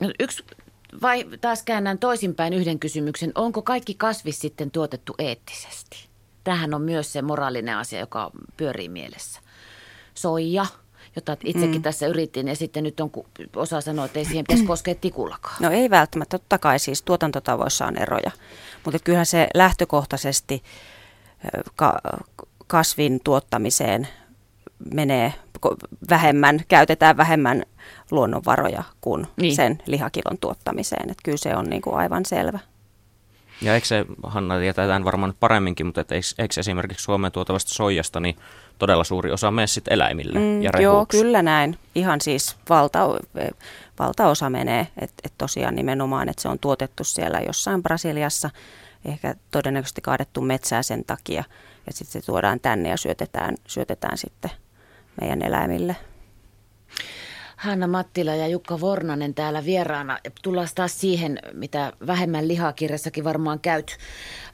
No 0.01 0.11
yksi, 0.19 0.43
vai 1.01 1.25
taas 1.41 1.63
käännän 1.63 1.99
toisinpäin 1.99 2.53
yhden 2.53 2.79
kysymyksen. 2.79 3.31
Onko 3.35 3.61
kaikki 3.61 3.93
kasvis 3.93 4.39
sitten 4.39 4.71
tuotettu 4.71 5.15
eettisesti? 5.19 6.09
Tähän 6.43 6.73
on 6.73 6.81
myös 6.81 7.13
se 7.13 7.21
moraalinen 7.21 7.77
asia, 7.77 7.99
joka 7.99 8.31
pyörii 8.57 8.89
mielessä. 8.89 9.39
Soija, 10.13 10.65
jota 11.15 11.37
itsekin 11.43 11.75
mm. 11.75 11.81
tässä 11.81 12.07
yritin. 12.07 12.47
Ja 12.47 12.55
sitten 12.55 12.83
nyt 12.83 12.99
on 12.99 13.11
osa 13.55 13.81
sanoa, 13.81 14.05
että 14.05 14.19
ei 14.19 14.25
siihen 14.25 14.45
pitäisi 14.47 14.65
koskea 14.73 14.95
tikullakaan. 14.95 15.55
No 15.59 15.69
ei 15.69 15.89
välttämättä, 15.89 16.37
totta 16.37 16.57
kai 16.57 16.79
siis 16.79 17.01
tuotantotavoissa 17.01 17.85
on 17.85 17.97
eroja. 17.97 18.31
Mutta 18.85 18.99
kyllähän 18.99 19.25
se 19.25 19.47
lähtökohtaisesti 19.53 20.63
ka- 21.75 22.01
kasvin 22.67 23.19
tuottamiseen 23.23 24.07
menee 24.93 25.33
vähemmän, 26.09 26.59
käytetään 26.67 27.17
vähemmän 27.17 27.63
luonnonvaroja 28.11 28.83
kuin 29.01 29.27
niin. 29.37 29.55
sen 29.55 29.77
lihakilon 29.85 30.37
tuottamiseen. 30.37 31.11
Että 31.11 31.23
kyllä 31.23 31.37
se 31.37 31.55
on 31.55 31.65
niin 31.65 31.81
kuin 31.81 31.95
aivan 31.95 32.25
selvä. 32.25 32.59
Ja 33.61 33.73
eikö 33.73 33.87
se, 33.87 34.05
Hanna, 34.23 34.59
tietää 34.59 35.03
varmaan 35.03 35.33
paremminkin, 35.39 35.85
mutta 35.85 36.01
eikö, 36.01 36.27
eikö 36.37 36.59
esimerkiksi 36.59 37.03
Suomeen 37.03 37.31
tuotavasta 37.31 37.73
soijasta, 37.73 38.19
niin 38.19 38.35
todella 38.79 39.03
suuri 39.03 39.31
osa 39.31 39.51
menee 39.51 39.67
sitten 39.67 39.93
eläimille 39.93 40.39
mm, 40.39 40.61
ja 40.61 40.71
Joo, 40.81 41.05
kyllä 41.05 41.41
näin. 41.41 41.77
Ihan 41.95 42.21
siis 42.21 42.55
valta, 42.69 42.99
valtaosa 43.99 44.49
menee. 44.49 44.87
Että 45.01 45.21
et 45.23 45.33
tosiaan 45.37 45.75
nimenomaan, 45.75 46.29
että 46.29 46.41
se 46.41 46.49
on 46.49 46.59
tuotettu 46.59 47.03
siellä 47.03 47.39
jossain 47.39 47.83
Brasiliassa, 47.83 48.49
ehkä 49.05 49.35
todennäköisesti 49.51 50.01
kaadettu 50.01 50.41
metsää 50.41 50.83
sen 50.83 51.05
takia. 51.05 51.43
Ja 51.87 51.93
sitten 51.93 52.21
se 52.21 52.25
tuodaan 52.25 52.59
tänne 52.59 52.89
ja 52.89 52.97
syötetään, 52.97 53.55
syötetään 53.67 54.17
sitten 54.17 54.51
meidän 55.21 55.41
eläimille. 55.41 55.95
Hanna 57.55 57.87
Mattila 57.87 58.35
ja 58.35 58.47
Jukka 58.47 58.79
Vornanen 58.81 59.33
täällä 59.33 59.65
vieraana. 59.65 60.19
Tullaan 60.43 60.67
taas 60.75 60.99
siihen, 60.99 61.39
mitä 61.53 61.93
vähemmän 62.07 62.47
lihakirjassakin 62.47 63.23
varmaan 63.23 63.59
käyt, 63.59 63.97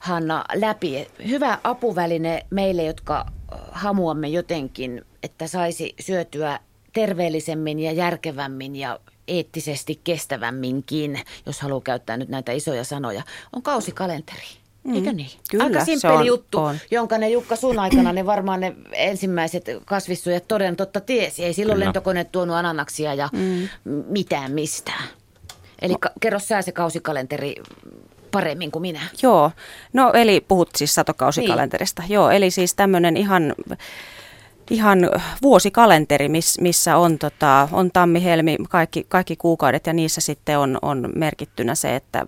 Hanna, 0.00 0.44
läpi. 0.54 1.08
Hyvä 1.28 1.58
apuväline 1.64 2.46
meille, 2.50 2.84
jotka 2.84 3.26
hamuamme 3.72 4.28
jotenkin, 4.28 5.04
että 5.22 5.46
saisi 5.46 5.94
syötyä 6.00 6.60
terveellisemmin 6.92 7.78
ja 7.78 7.92
järkevämmin 7.92 8.76
ja 8.76 9.00
eettisesti 9.28 10.00
kestävämminkin, 10.04 11.20
jos 11.46 11.60
haluaa 11.60 11.80
käyttää 11.80 12.16
nyt 12.16 12.28
näitä 12.28 12.52
isoja 12.52 12.84
sanoja, 12.84 13.22
on 13.52 13.62
kausikalenteri. 13.62 14.46
Mm. 14.84 14.94
Eikö 14.94 15.12
niin? 15.12 15.30
Kyllä, 15.50 15.64
Aika 15.64 15.84
simppeli 15.84 16.26
juttu, 16.26 16.58
on. 16.58 16.76
jonka 16.90 17.18
ne 17.18 17.28
Jukka 17.28 17.56
sun 17.56 17.78
aikana 17.78 18.12
ne 18.12 18.26
varmaan 18.26 18.60
ne 18.60 18.76
ensimmäiset 18.92 19.64
kasvissuojat 19.84 20.48
toden 20.48 20.76
totta 20.76 21.00
tiesi. 21.00 21.44
Ei 21.44 21.52
silloin 21.52 21.76
Kyllä. 21.76 21.84
lentokone 21.84 22.24
tuonut 22.24 22.56
ananaksia 22.56 23.14
ja 23.14 23.28
mm. 23.32 23.68
mitään 24.08 24.52
mistään. 24.52 25.08
Eli 25.82 25.92
no. 25.92 25.98
kerro 26.20 26.38
sä 26.38 26.62
se 26.62 26.72
kausikalenteri 26.72 27.54
paremmin 28.40 28.70
kuin 28.70 28.80
minä. 28.80 29.00
Joo, 29.22 29.50
no 29.92 30.12
eli 30.12 30.40
puhut 30.40 30.68
siis 30.76 30.94
satokausikalenterista. 30.94 32.02
Niin. 32.02 32.10
Joo, 32.12 32.30
eli 32.30 32.50
siis 32.50 32.74
tämmöinen 32.74 33.16
ihan 33.16 33.54
ihan 34.70 34.98
vuosikalenteri, 35.42 36.28
missä 36.60 36.96
on, 36.96 37.18
tota, 37.18 37.68
on 37.72 37.90
tammi, 37.92 38.24
helmi, 38.24 38.56
kaikki, 38.68 39.06
kaikki 39.08 39.36
kuukaudet 39.36 39.86
ja 39.86 39.92
niissä 39.92 40.20
sitten 40.20 40.58
on, 40.58 40.78
on 40.82 41.12
merkittynä 41.14 41.74
se, 41.74 41.96
että 41.96 42.26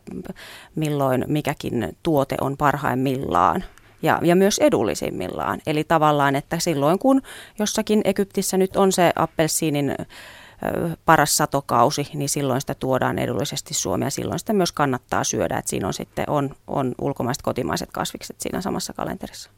milloin 0.75 1.25
mikäkin 1.27 1.97
tuote 2.03 2.37
on 2.41 2.57
parhaimmillaan 2.57 3.65
ja, 4.03 4.19
ja 4.23 4.37
myös 4.37 4.59
edullisimmillaan. 4.59 5.61
Eli 5.67 5.85
tavallaan, 5.85 6.37
että 6.37 6.59
silloin 6.59 6.99
kun 6.99 7.23
jossakin 7.59 8.01
Egyptissä 8.05 8.57
nyt 8.57 8.77
on 8.77 8.93
se 8.93 9.13
appelsiinin 9.17 9.95
paras 11.05 11.37
satokausi, 11.37 12.09
niin 12.15 12.29
silloin 12.29 12.61
sitä 12.61 12.75
tuodaan 12.75 13.19
edullisesti 13.19 13.75
Suomeen 13.75 14.07
ja 14.07 14.11
silloin 14.11 14.39
sitä 14.39 14.53
myös 14.53 14.73
kannattaa 14.73 15.25
syödä, 15.25 15.59
että 15.59 15.71
siinä 15.71 15.87
on 15.87 15.95
sitten 15.95 16.31
on, 16.31 16.55
on 16.67 16.95
ulkomaiset 17.01 17.43
kotimaiset 17.43 17.89
kasvikset 17.93 18.41
siinä 18.41 18.61
samassa 18.61 18.93
kalenterissa. 18.93 19.51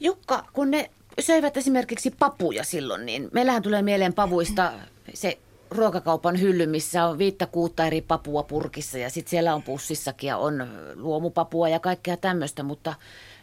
Jukka, 0.00 0.44
kun 0.52 0.70
ne 0.70 0.90
söivät 1.20 1.56
esimerkiksi 1.56 2.10
papuja 2.18 2.64
silloin, 2.64 3.06
niin 3.06 3.28
meillähän 3.32 3.62
tulee 3.62 3.82
mieleen 3.82 4.14
pavuista 4.14 4.72
se 5.14 5.38
ruokakaupan 5.70 6.40
hylly, 6.40 6.66
missä 6.66 7.06
on 7.06 7.18
viittä 7.18 7.46
kuutta 7.46 7.86
eri 7.86 8.00
papua 8.00 8.42
purkissa 8.42 8.98
ja 8.98 9.10
sitten 9.10 9.30
siellä 9.30 9.54
on 9.54 9.62
pussissakin 9.62 10.28
ja 10.28 10.36
on 10.36 10.68
luomupapua 10.94 11.68
ja 11.68 11.80
kaikkea 11.80 12.16
tämmöistä, 12.16 12.62
mutta 12.62 12.94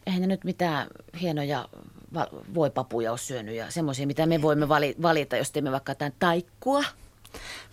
eihän 0.05 0.21
ne 0.21 0.27
nyt 0.27 0.43
mitään 0.43 0.87
hienoja 1.21 1.69
voipapuja 2.53 3.11
ole 3.11 3.17
syönyt 3.17 3.55
ja 3.55 3.71
semmoisia, 3.71 4.07
mitä 4.07 4.25
me 4.25 4.41
voimme 4.41 4.69
valita, 5.01 5.37
jos 5.37 5.51
teemme 5.51 5.71
vaikka 5.71 5.91
jotain 5.91 6.13
taikkua– 6.19 6.83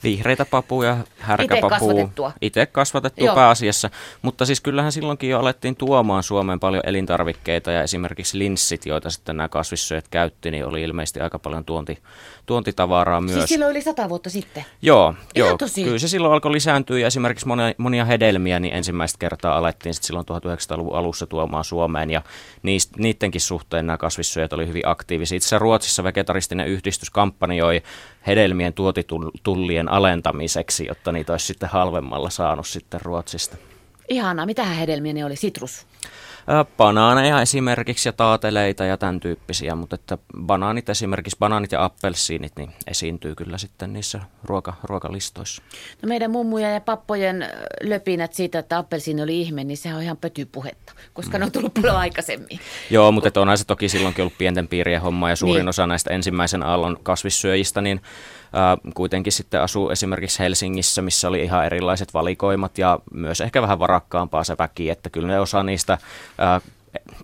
vihreitä 0.03 0.45
papuja, 0.45 0.97
härkäpapua. 1.19 1.57
Itse 1.57 1.69
kasvatettua. 1.69 2.33
Itse 2.41 2.67
kasvatettua 2.67 3.27
Joo. 3.27 3.35
pääasiassa. 3.35 3.91
Mutta 4.23 4.47
siis 4.47 4.61
kyllähän 4.61 4.93
silloinkin 4.93 5.31
jo 5.31 5.39
alettiin 5.39 5.77
tuomaan 5.77 6.23
Suomeen 6.23 6.61
paljon 6.61 6.83
elintarvikkeita 6.87 7.71
ja 7.71 7.83
esimerkiksi 7.83 8.39
linssit, 8.39 8.87
joita 8.87 9.11
sitten 9.11 9.37
nämä 9.37 9.49
kasvissyöt 9.49 10.09
käytti, 10.09 10.51
niin 10.51 10.67
oli 10.67 10.83
ilmeisesti 10.83 11.21
aika 11.21 11.39
paljon 11.39 11.65
tuonti, 11.65 11.99
tuontitavaraa 12.49 13.21
myös. 13.21 13.35
Siis 13.35 13.49
silloin 13.49 13.71
yli 13.71 13.83
sata 13.83 14.09
vuotta 14.09 14.31
sitten? 14.31 14.65
Joo, 14.83 15.15
joo. 15.35 15.59
Tosi. 15.59 15.85
kyllä 15.85 15.99
se 15.99 16.09
silloin 16.09 16.35
alkoi 16.35 16.53
lisääntyä 16.53 16.99
ja 16.99 17.07
esimerkiksi 17.07 17.47
monia, 17.47 17.75
monia 17.79 18.05
hedelmiä 18.05 18.61
niin 18.61 18.75
ensimmäistä 18.75 19.19
kertaa 19.19 19.59
alettiin 19.59 19.95
sitten 19.95 20.07
silloin 20.07 20.27
1900-luvun 20.27 20.97
alussa 20.97 21.27
tuomaan 21.27 21.65
Suomeen 21.65 22.11
ja 22.11 22.23
niist, 22.63 22.97
niidenkin 22.97 23.41
suhteen 23.41 23.87
nämä 23.87 23.97
kasvissyöjät 23.97 24.53
oli 24.53 24.67
hyvin 24.67 24.89
aktiivisia. 24.89 25.37
Itse 25.37 25.59
Ruotsissa 25.59 26.05
vegetaristinen 26.05 26.69
yhdistys 26.69 27.11
kampanjoi 27.11 27.83
hedelmien 28.27 28.73
tuotitullien 28.73 29.89
alentamiseksi, 29.89 30.87
jotta 30.87 31.13
niitä 31.13 31.33
olisi 31.33 31.47
sitten 31.47 31.69
halvemmalla 31.69 32.31
saanut 32.31 32.67
sitten 32.67 33.01
Ruotsista. 33.01 33.57
Ihanaa. 34.09 34.47
Mitä 34.47 34.65
hedelmiä 34.65 35.13
ne 35.13 35.25
oli? 35.25 35.37
Sitrus? 35.37 35.87
Banaaneja 36.77 37.43
esimerkiksi 37.43 38.09
ja 38.09 38.13
taateleita 38.13 38.85
ja 38.85 38.97
tämän 38.97 39.21
tyyppisiä, 39.21 39.75
mutta 39.75 39.95
että 39.95 40.19
banaanit 40.41 40.89
esimerkiksi, 40.89 41.37
banaanit 41.39 41.73
ja 41.73 41.85
appelsiinit 41.85 42.53
niin 42.57 42.71
esiintyy 42.87 43.35
kyllä 43.35 43.59
sitten 43.59 43.93
niissä 43.93 44.21
ruoka, 44.45 44.75
ruokalistoissa. 44.83 45.63
No 46.03 46.09
meidän 46.09 46.31
mummuja 46.31 46.71
ja 46.71 46.81
pappojen 46.81 47.47
löpinät 47.81 48.33
siitä, 48.33 48.59
että 48.59 48.79
appelsiini 48.79 49.23
oli 49.23 49.41
ihme, 49.41 49.65
niin 49.65 49.77
se 49.77 49.95
on 49.95 50.03
ihan 50.03 50.17
pötypuhetta, 50.17 50.93
koska 51.13 51.39
mm. 51.39 51.41
ne 51.41 51.47
on 51.47 51.53
tullut 51.53 51.75
paljon 51.75 51.97
aikaisemmin. 51.97 52.61
Joo, 52.91 53.13
mutta 53.13 53.41
onhan 53.41 53.59
se 53.59 53.65
toki 53.65 53.89
silloinkin 53.89 54.23
ollut 54.23 54.39
pienten 54.39 54.69
piirien 54.69 55.01
homma 55.01 55.31
ja 55.31 55.37
suurin 55.37 55.61
niin. 55.61 55.69
osa 55.69 55.87
näistä 55.87 56.11
ensimmäisen 56.11 56.63
aallon 56.63 56.99
kasvissyöjistä, 57.03 57.81
niin 57.81 58.01
kuitenkin 58.95 59.33
sitten 59.33 59.63
asuu 59.63 59.91
esimerkiksi 59.91 60.39
Helsingissä, 60.39 61.03
missä 61.03 61.29
oli 61.29 61.43
ihan 61.43 61.67
erilaiset 61.67 62.15
valikoimat 62.15 62.79
ja 62.79 62.99
myös 63.13 63.41
ehkä 63.41 63.63
vähän 63.63 63.79
varakkaampaa 63.79 64.45
se 64.45 64.57
väki, 64.59 64.91
että 64.91 65.11
kyllä 65.11 65.29
ne 65.29 65.41
osa 65.41 65.63
niistä 65.63 65.99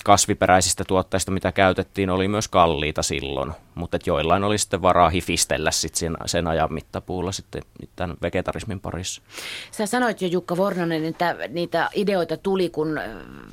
kasviperäisistä 0.04 0.84
tuotteista, 0.84 1.30
mitä 1.30 1.52
käytettiin, 1.52 2.10
oli 2.10 2.28
myös 2.28 2.48
kalliita 2.48 3.02
silloin, 3.02 3.52
mutta 3.74 3.98
joillain 4.06 4.44
oli 4.44 4.58
sitten 4.58 4.82
varaa 4.82 5.08
hifistellä 5.08 5.70
sit 5.70 5.94
sen, 5.94 6.16
sen 6.26 6.46
ajan 6.46 6.72
mittapuulla 6.72 7.32
sitten 7.32 7.62
tämän 7.96 8.16
vegetarismin 8.22 8.80
parissa. 8.80 9.22
Sä 9.70 9.87
sanoit 9.87 10.22
jo 10.22 10.28
Jukka 10.28 10.56
Vornanen, 10.56 11.04
että 11.04 11.37
niitä 11.48 11.90
ideoita 11.94 12.37
tuli, 12.37 12.70
kun 12.70 13.00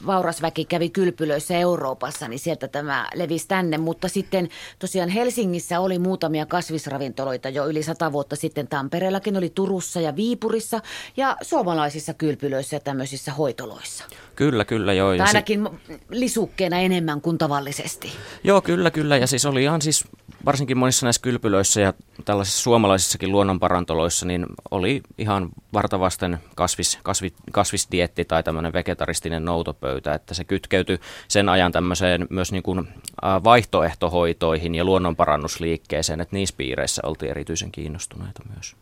vauras 0.06 0.42
väki 0.42 0.66
kävi 0.66 0.90
kylpylöissä 0.90 1.58
Euroopassa, 1.58 2.28
niin 2.28 2.40
sieltä 2.40 2.68
tämä 2.68 3.10
levisi 3.16 3.48
tänne, 3.48 3.78
mutta 3.78 4.08
sitten 4.08 4.50
tosiaan 4.80 5.10
Helsingissä 5.10 5.80
oli 5.80 6.00
muutamia 6.00 6.46
kasvisravintoloita 6.46 7.50
jo 7.50 7.68
yli 7.68 7.84
sata 7.84 8.12
vuotta 8.12 8.36
sitten. 8.36 8.68
Tampereellakin 8.68 9.38
oli 9.38 9.50
Turussa 9.50 10.02
ja 10.02 10.16
Viipurissa 10.16 10.82
ja 11.18 11.38
suomalaisissa 11.42 12.14
kylpylöissä 12.14 12.76
ja 12.76 12.80
tämmöisissä 12.80 13.34
hoitoloissa. 13.34 14.04
Kyllä, 14.36 14.66
kyllä 14.66 14.94
joo. 14.94 15.18
Tai 15.18 15.28
ainakin 15.28 15.70
lisukkeena 16.12 16.80
enemmän 16.80 17.22
kuin 17.22 17.38
tavallisesti. 17.38 18.12
Joo, 18.44 18.62
kyllä, 18.62 18.92
kyllä. 18.92 19.18
Ja 19.18 19.28
siis 19.28 19.46
oli 19.46 19.64
ihan 19.64 19.82
siis 19.82 20.06
varsinkin 20.46 20.78
monissa 20.78 21.06
näissä 21.06 21.22
kylpylöissä 21.22 21.82
ja 21.82 21.94
tällaisissa 22.26 22.62
suomalaisissakin 22.62 23.32
luonnonparantoloissa, 23.32 24.26
niin 24.26 24.46
oli 24.72 25.02
ihan 25.18 25.50
vartavasten 25.74 26.40
kasvis, 26.56 27.00
kasvi, 27.04 27.34
kasvisdietti 27.52 28.26
tai 28.26 28.44
tämmöinen 28.44 28.74
vegetaristinen 28.74 29.46
noutopöytä, 29.46 30.14
että 30.14 30.34
se 30.34 30.44
kytkeytyi 30.44 31.00
sen 31.28 31.50
ajan 31.50 31.72
tämmöiseen 31.72 32.28
myös 32.30 32.52
niin 32.52 32.64
kuin 32.64 32.88
vaihtoehtohoitoihin 33.22 34.76
ja 34.76 34.84
luonnonparannusliikkeeseen, 34.84 36.22
että 36.22 36.36
niissä 36.36 36.56
piireissä 36.58 37.02
oltiin 37.06 37.32
erityisen 37.32 37.72
kiinnostuneita 37.72 38.44
myös. 38.56 38.76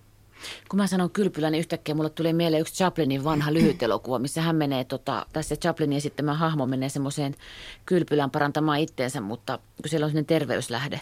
Kun 0.69 0.77
mä 0.77 0.87
sanon 0.87 1.11
kylpylä, 1.11 1.49
niin 1.49 1.59
yhtäkkiä 1.59 1.95
mulle 1.95 2.09
tuli 2.09 2.33
mieleen 2.33 2.61
yksi 2.61 2.73
Chaplinin 2.73 3.23
vanha 3.23 3.53
lyhyt 3.53 3.83
elokuva, 3.83 4.19
missä 4.19 4.41
hän 4.41 4.55
menee, 4.55 4.83
tota, 4.83 5.25
tai 5.33 5.43
se 5.43 5.55
Chaplinin 5.55 5.97
esittämä 5.97 6.33
hahmo 6.33 6.65
menee 6.65 6.89
semmoiseen 6.89 7.35
kylpylään 7.85 8.31
parantamaan 8.31 8.79
itteensä, 8.79 9.21
mutta 9.21 9.57
kun 9.57 9.89
siellä 9.89 10.05
on 10.05 10.09
sellainen 10.09 10.25
terveyslähde, 10.25 11.01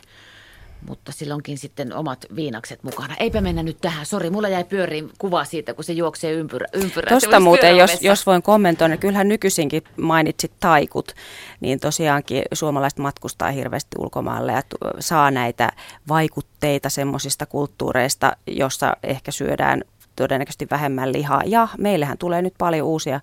mutta 0.88 1.12
silloinkin 1.12 1.58
sitten 1.58 1.94
omat 1.94 2.26
viinakset 2.36 2.84
mukana. 2.84 3.16
Eipä 3.20 3.42
mennä 3.42 3.64
nyt 3.64 3.78
tähän. 3.82 4.06
Sori, 4.06 4.30
mulla 4.30 4.50
jäi 4.50 4.64
pyöriin 4.64 5.12
kuva 5.18 5.46
siitä, 5.46 5.74
kun 5.74 5.84
se 5.84 5.94
juoksee 5.94 6.32
ympyrä. 6.32 6.68
ympyrä. 6.74 7.10
Tuosta 7.10 7.40
muuten, 7.40 7.78
jos, 7.78 8.02
jos 8.02 8.26
voin 8.26 8.42
kommentoida, 8.42 8.94
niin 8.94 9.00
kyllähän 9.00 9.28
nykyisinkin 9.28 9.84
mainitsit 9.98 10.52
taikut, 10.60 11.14
niin 11.60 11.80
tosiaankin 11.80 12.44
suomalaiset 12.54 13.00
matkustaa 13.00 13.52
hirveästi 13.52 13.96
ulkomaalle 14.00 14.52
ja 14.52 14.62
saa 15.00 15.32
näitä 15.32 15.72
vaikutteita 16.08 16.90
semmoisista 16.90 17.46
kulttuureista, 17.46 18.38
jossa 18.48 18.98
ehkä 19.04 19.32
syödään 19.32 19.82
todennäköisesti 20.24 20.68
vähemmän 20.72 21.14
lihaa. 21.14 21.42
Ja 21.46 21.68
meillähän 21.78 22.18
tulee 22.18 22.42
nyt 22.42 22.54
paljon 22.58 22.88
uusia, 22.88 23.20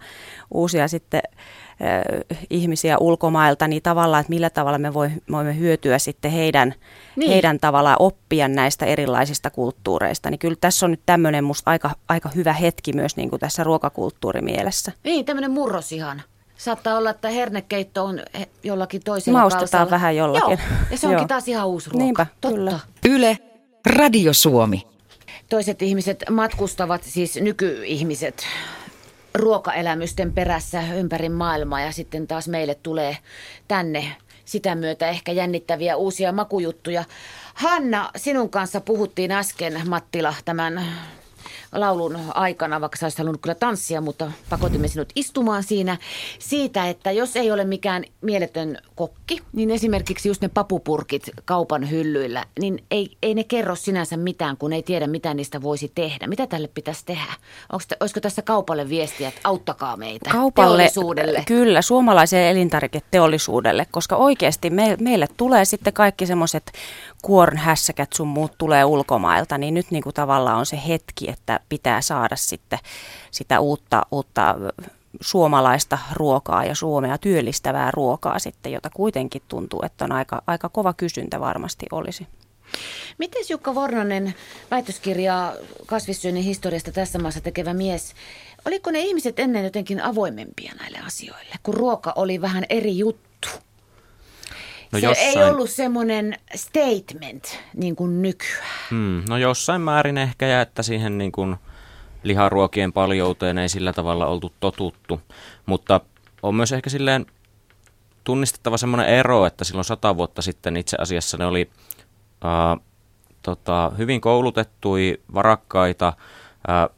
uusia 0.50 0.88
sitten 0.88 1.22
äh, 1.34 2.02
ihmisiä 2.50 2.98
ulkomailta, 2.98 3.68
niin 3.68 3.82
tavallaan, 3.82 4.20
että 4.20 4.30
millä 4.30 4.50
tavalla 4.50 4.78
me 4.78 4.94
voimme 4.94 5.58
hyötyä 5.58 5.98
sitten 5.98 6.30
heidän, 6.30 6.74
niin. 7.16 7.30
heidän 7.30 7.58
tavallaan 7.58 7.96
oppia 7.98 8.48
näistä 8.48 8.86
erilaisista 8.86 9.50
kulttuureista. 9.50 10.30
Niin 10.30 10.38
kyllä 10.38 10.56
tässä 10.60 10.86
on 10.86 10.90
nyt 10.90 11.02
tämmöinen 11.06 11.44
musta 11.44 11.70
aika, 11.70 11.90
aika 12.08 12.30
hyvä 12.34 12.52
hetki 12.52 12.92
myös 12.92 13.16
niin 13.16 13.30
kuin 13.30 13.40
tässä 13.40 13.64
ruokakulttuurimielessä. 13.64 14.92
Niin, 15.04 15.24
tämmöinen 15.24 15.50
murros 15.50 15.92
ihan. 15.92 16.22
Saattaa 16.56 16.96
olla, 16.96 17.10
että 17.10 17.28
hernekeitto 17.28 18.04
on 18.04 18.20
jollakin 18.62 19.02
toisella 19.04 19.38
Maustetaan 19.38 19.68
kalsalla. 19.70 19.90
vähän 19.90 20.16
jollakin. 20.16 20.50
Joo, 20.50 20.86
ja 20.90 20.98
se 20.98 21.06
onkin 21.06 21.18
Joo. 21.18 21.28
taas 21.28 21.48
ihan 21.48 21.66
uusi 21.66 21.90
ruoka. 21.90 22.04
Niinpä, 22.04 22.26
Totta. 22.40 22.56
kyllä. 22.56 22.78
Yle, 23.08 23.38
Radio 23.86 24.32
Suomi. 24.32 24.93
Toiset 25.48 25.82
ihmiset 25.82 26.24
matkustavat, 26.30 27.02
siis 27.02 27.36
nykyihmiset, 27.36 28.46
ruokaelämysten 29.34 30.32
perässä 30.32 30.82
ympäri 30.94 31.28
maailmaa 31.28 31.80
ja 31.80 31.92
sitten 31.92 32.26
taas 32.26 32.48
meille 32.48 32.74
tulee 32.74 33.16
tänne 33.68 34.16
sitä 34.44 34.74
myötä 34.74 35.08
ehkä 35.08 35.32
jännittäviä 35.32 35.96
uusia 35.96 36.32
makujuttuja. 36.32 37.04
Hanna, 37.54 38.10
sinun 38.16 38.50
kanssa 38.50 38.80
puhuttiin 38.80 39.32
äsken, 39.32 39.80
Mattila, 39.88 40.34
tämän 40.44 40.84
laulun 41.74 42.18
aikana, 42.34 42.80
vaikka 42.80 42.98
sä 42.98 43.06
olisit 43.06 43.18
halunnut 43.18 43.40
kyllä 43.42 43.54
tanssia, 43.54 44.00
mutta 44.00 44.32
pakotimme 44.50 44.88
sinut 44.88 45.08
istumaan 45.16 45.62
siinä 45.62 45.96
siitä, 46.38 46.88
että 46.88 47.12
jos 47.12 47.36
ei 47.36 47.52
ole 47.52 47.64
mikään 47.64 48.04
mieletön 48.20 48.78
kokki, 48.94 49.42
niin 49.52 49.70
esimerkiksi 49.70 50.28
just 50.28 50.42
ne 50.42 50.48
papupurkit 50.48 51.30
kaupan 51.44 51.90
hyllyillä, 51.90 52.44
niin 52.60 52.84
ei, 52.90 53.10
ei 53.22 53.34
ne 53.34 53.44
kerro 53.44 53.76
sinänsä 53.76 54.16
mitään, 54.16 54.56
kun 54.56 54.72
ei 54.72 54.82
tiedä, 54.82 55.06
mitä 55.06 55.34
niistä 55.34 55.62
voisi 55.62 55.92
tehdä. 55.94 56.26
Mitä 56.26 56.46
tälle 56.46 56.68
pitäisi 56.68 57.04
tehdä? 57.06 57.32
Onko, 57.72 57.84
olisiko 58.00 58.20
tässä 58.20 58.42
kaupalle 58.42 58.88
viestiä, 58.88 59.28
että 59.28 59.40
auttakaa 59.44 59.96
meitä 59.96 60.30
kaupalle, 60.30 60.76
teollisuudelle? 60.76 61.42
Kyllä, 61.46 61.82
suomalaiselle 61.82 62.50
elintarviketeollisuudelle, 62.50 63.86
koska 63.90 64.16
oikeasti 64.16 64.70
me, 64.70 64.96
meille 65.00 65.26
tulee 65.36 65.64
sitten 65.64 65.92
kaikki 65.92 66.26
semmoiset 66.26 66.72
kuornhässäkät 67.22 68.12
sun 68.12 68.28
muut 68.28 68.52
tulee 68.58 68.84
ulkomailta, 68.84 69.58
niin 69.58 69.74
nyt 69.74 69.90
niin 69.90 70.02
kuin 70.02 70.14
tavallaan 70.14 70.58
on 70.58 70.66
se 70.66 70.80
hetki, 70.88 71.30
että 71.30 71.60
pitää 71.68 72.00
saada 72.00 72.36
sitten 72.36 72.78
sitä 73.30 73.60
uutta, 73.60 74.02
uutta 74.10 74.56
suomalaista 75.20 75.98
ruokaa 76.12 76.64
ja 76.64 76.74
Suomea 76.74 77.18
työllistävää 77.18 77.90
ruokaa 77.90 78.38
sitten, 78.38 78.72
jota 78.72 78.90
kuitenkin 78.90 79.42
tuntuu, 79.48 79.82
että 79.84 80.04
on 80.04 80.12
aika, 80.12 80.42
aika 80.46 80.68
kova 80.68 80.92
kysyntä 80.92 81.40
varmasti 81.40 81.86
olisi. 81.92 82.26
Miten 83.18 83.42
Jukka 83.48 83.74
Vornanen, 83.74 84.34
väitöskirjaa 84.70 85.52
kasvissyönnin 85.86 86.44
historiasta 86.44 86.92
tässä 86.92 87.18
maassa 87.18 87.40
tekevä 87.40 87.74
mies, 87.74 88.14
oliko 88.64 88.90
ne 88.90 89.00
ihmiset 89.00 89.38
ennen 89.38 89.64
jotenkin 89.64 90.00
avoimempia 90.00 90.72
näille 90.78 90.98
asioille, 90.98 91.54
kun 91.62 91.74
ruoka 91.74 92.12
oli 92.16 92.40
vähän 92.40 92.64
eri 92.68 92.98
juttu? 92.98 93.33
No 94.94 95.00
se 95.00 95.06
jossain... 95.06 95.38
ei 95.38 95.50
ollut 95.50 95.70
semmoinen 95.70 96.34
statement 96.54 97.58
niin 97.74 97.96
kuin 97.96 98.22
nykyään. 98.22 98.68
Hmm, 98.90 99.22
no 99.28 99.36
jossain 99.36 99.80
määrin 99.80 100.18
ehkä 100.18 100.46
ja 100.46 100.60
että 100.60 100.82
siihen 100.82 101.18
niin 101.18 101.32
kuin 101.32 101.56
liharuokien 102.22 102.92
paljouteen 102.92 103.58
ei 103.58 103.68
sillä 103.68 103.92
tavalla 103.92 104.26
oltu 104.26 104.52
totuttu. 104.60 105.20
Mutta 105.66 106.00
on 106.42 106.54
myös 106.54 106.72
ehkä 106.72 106.90
silleen 106.90 107.26
tunnistettava 108.24 108.76
semmoinen 108.76 109.08
ero, 109.08 109.46
että 109.46 109.64
silloin 109.64 109.84
sata 109.84 110.16
vuotta 110.16 110.42
sitten 110.42 110.76
itse 110.76 110.96
asiassa 111.00 111.36
ne 111.36 111.46
oli 111.46 111.70
äh, 112.44 112.86
tota, 113.42 113.92
hyvin 113.98 114.20
koulutettui, 114.20 115.20
varakkaita, 115.34 116.12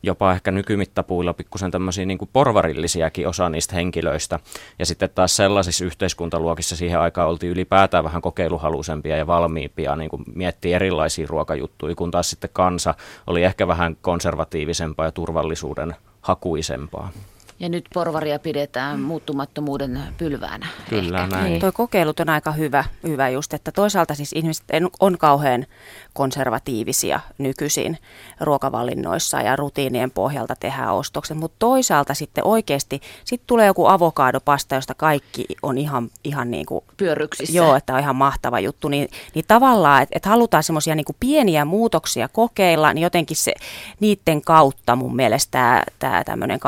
jopa 0.02 0.32
ehkä 0.32 0.50
nykymittapuilla 0.50 1.32
pikkusen 1.32 1.70
tämmöisiä 1.70 2.06
niin 2.06 2.18
kuin 2.18 2.30
porvarillisiakin 2.32 3.28
osa 3.28 3.48
niistä 3.48 3.74
henkilöistä. 3.74 4.38
Ja 4.78 4.86
sitten 4.86 5.10
taas 5.14 5.36
sellaisissa 5.36 5.84
yhteiskuntaluokissa 5.84 6.76
siihen 6.76 7.00
aikaan 7.00 7.28
oltiin 7.28 7.52
ylipäätään 7.52 8.04
vähän 8.04 8.22
kokeiluhaluisempia 8.22 9.16
ja 9.16 9.26
valmiimpia 9.26 9.96
niin 9.96 10.10
kuin 10.10 10.24
miettiä 10.34 10.76
erilaisia 10.76 11.26
ruokajuttuja, 11.28 11.94
kun 11.94 12.10
taas 12.10 12.30
sitten 12.30 12.50
kansa 12.52 12.94
oli 13.26 13.44
ehkä 13.44 13.68
vähän 13.68 13.96
konservatiivisempaa 14.00 15.06
ja 15.06 15.12
turvallisuuden 15.12 15.96
hakuisempaa. 16.20 17.10
Ja 17.58 17.68
nyt 17.68 17.84
porvaria 17.94 18.38
pidetään 18.38 19.00
muuttumattomuuden 19.00 20.00
pylväänä. 20.18 20.66
Kyllä 20.88 21.22
ehkä. 21.22 21.36
näin. 21.36 21.50
Niin. 21.50 21.60
Toi 21.60 21.72
kokeilut 21.72 22.20
on 22.20 22.28
aika 22.28 22.52
hyvä, 22.52 22.84
hyvä 23.02 23.28
just, 23.28 23.54
että 23.54 23.72
toisaalta 23.72 24.14
siis 24.14 24.32
ihmiset 24.32 24.64
on 25.00 25.18
kauhean 25.18 25.66
konservatiivisia 26.12 27.20
nykyisin 27.38 27.98
ruokavalinnoissa 28.40 29.40
ja 29.40 29.56
rutiinien 29.56 30.10
pohjalta 30.10 30.56
tehdään 30.60 30.94
ostokset, 30.94 31.36
mutta 31.36 31.56
toisaalta 31.58 32.14
sitten 32.14 32.44
oikeasti 32.44 33.00
sit 33.24 33.42
tulee 33.46 33.66
joku 33.66 33.86
avokaadopasta, 33.86 34.74
josta 34.74 34.94
kaikki 34.94 35.44
on 35.62 35.78
ihan, 35.78 36.10
ihan 36.24 36.50
niin 36.50 36.66
kuin... 36.66 36.84
Pyörryksissä. 36.96 37.56
Joo, 37.56 37.76
että 37.76 37.94
on 37.94 38.00
ihan 38.00 38.16
mahtava 38.16 38.60
juttu. 38.60 38.88
Niin, 38.88 39.08
niin 39.34 39.44
tavallaan, 39.48 40.02
että, 40.02 40.16
että 40.16 40.28
halutaan 40.28 40.62
semmoisia 40.62 40.94
niin 40.94 41.06
pieniä 41.20 41.64
muutoksia 41.64 42.28
kokeilla, 42.28 42.92
niin 42.92 43.02
jotenkin 43.02 43.36
se, 43.36 43.54
niiden 44.00 44.42
kautta 44.42 44.96
mun 44.96 45.16
mielestä 45.16 45.50
tämä, 45.50 45.82
tämä 45.98 46.24
tämmöinen 46.24 46.60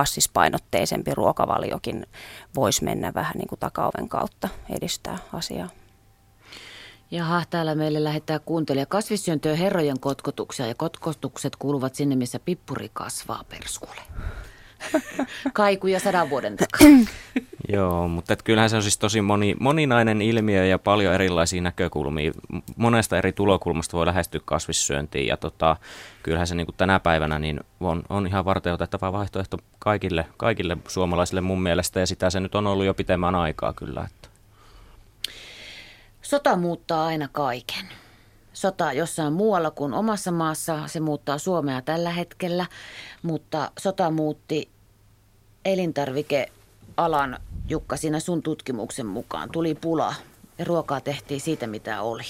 kassispainotteisempi 0.78 1.14
ruokavaliokin 1.14 2.06
voisi 2.54 2.84
mennä 2.84 3.12
vähän 3.14 3.36
niin 3.36 3.48
kuin 3.48 3.58
takaoven 3.58 4.08
kautta 4.08 4.48
edistää 4.70 5.18
asiaa. 5.32 5.68
Jaha, 7.10 7.42
täällä 7.50 7.74
meille 7.74 8.04
lähettää 8.04 8.38
kuuntelija 8.38 8.86
kasvissyöntöä 8.86 9.56
herrojen 9.56 10.00
kotkotuksia 10.00 10.66
ja 10.66 10.74
kotkotukset 10.74 11.56
kuuluvat 11.56 11.94
sinne, 11.94 12.16
missä 12.16 12.38
pippuri 12.38 12.90
kasvaa 12.92 13.44
perskule. 13.48 14.00
Kaikuja 15.52 16.00
sadan 16.00 16.30
vuoden 16.30 16.56
takaa. 16.56 16.88
Joo, 17.72 18.08
mutta 18.08 18.32
et 18.32 18.42
kyllähän 18.42 18.70
se 18.70 18.76
on 18.76 18.82
siis 18.82 18.98
tosi 18.98 19.20
moni, 19.20 19.56
moninainen 19.60 20.22
ilmiö 20.22 20.66
ja 20.66 20.78
paljon 20.78 21.14
erilaisia 21.14 21.62
näkökulmia. 21.62 22.32
Monesta 22.76 23.18
eri 23.18 23.32
tulokulmasta 23.32 23.96
voi 23.96 24.06
lähestyä 24.06 24.40
kasvissyöntiin 24.44 25.26
ja 25.26 25.36
tota, 25.36 25.76
kyllähän 26.22 26.46
se 26.46 26.54
niin 26.54 26.66
kuin 26.66 26.76
tänä 26.76 27.00
päivänä 27.00 27.38
niin 27.38 27.60
on, 27.80 28.02
on 28.08 28.26
ihan 28.26 28.44
varten 28.44 28.72
otettava 28.72 29.12
vaihtoehto 29.12 29.58
kaikille, 29.78 30.26
kaikille 30.36 30.76
suomalaisille 30.88 31.40
mun 31.40 31.62
mielestä 31.62 32.00
ja 32.00 32.06
sitä 32.06 32.30
se 32.30 32.40
nyt 32.40 32.54
on 32.54 32.66
ollut 32.66 32.86
jo 32.86 32.94
pitemmän 32.94 33.34
aikaa 33.34 33.72
kyllä. 33.72 34.00
Että. 34.00 34.28
Sota 36.22 36.56
muuttaa 36.56 37.06
aina 37.06 37.28
kaiken. 37.32 37.88
Sota 38.58 38.92
jossain 38.92 39.32
muualla 39.32 39.70
kuin 39.70 39.94
omassa 39.94 40.30
maassa, 40.30 40.86
se 40.86 41.00
muuttaa 41.00 41.38
Suomea 41.38 41.82
tällä 41.82 42.10
hetkellä, 42.10 42.66
mutta 43.22 43.70
sota 43.78 44.10
muutti 44.10 44.68
elintarvikealan, 45.64 47.38
Jukka, 47.68 47.96
siinä 47.96 48.20
sun 48.20 48.42
tutkimuksen 48.42 49.06
mukaan. 49.06 49.50
Tuli 49.50 49.74
pula 49.74 50.14
ja 50.58 50.64
ruokaa 50.64 51.00
tehtiin 51.00 51.40
siitä, 51.40 51.66
mitä 51.66 52.02
oli. 52.02 52.22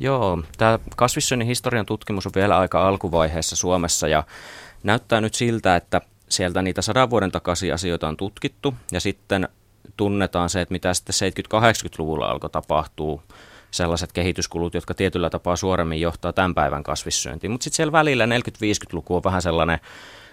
Joo, 0.00 0.42
tämä 0.58 0.78
kasvissyönnin 0.96 1.48
historian 1.48 1.86
tutkimus 1.86 2.26
on 2.26 2.32
vielä 2.34 2.58
aika 2.58 2.88
alkuvaiheessa 2.88 3.56
Suomessa 3.56 4.08
ja 4.08 4.24
näyttää 4.82 5.20
nyt 5.20 5.34
siltä, 5.34 5.76
että 5.76 6.00
sieltä 6.28 6.62
niitä 6.62 6.82
sadan 6.82 7.10
vuoden 7.10 7.32
takaisin 7.32 7.74
asioita 7.74 8.08
on 8.08 8.16
tutkittu 8.16 8.74
ja 8.92 9.00
sitten 9.00 9.48
tunnetaan 9.96 10.50
se, 10.50 10.60
että 10.60 10.72
mitä 10.72 10.94
sitten 10.94 11.32
70-80-luvulla 11.44 12.26
alkoi 12.26 12.50
tapahtua, 12.50 13.22
sellaiset 13.74 14.12
kehityskulut, 14.12 14.74
jotka 14.74 14.94
tietyllä 14.94 15.30
tapaa 15.30 15.56
suoremmin 15.56 16.00
johtaa 16.00 16.32
tämän 16.32 16.54
päivän 16.54 16.82
kasvissyöntiin. 16.82 17.50
Mutta 17.50 17.64
sitten 17.64 17.76
siellä 17.76 17.92
välillä 17.92 18.26
40-50-luku 18.26 19.16
on 19.16 19.24
vähän 19.24 19.42
sellainen 19.42 19.78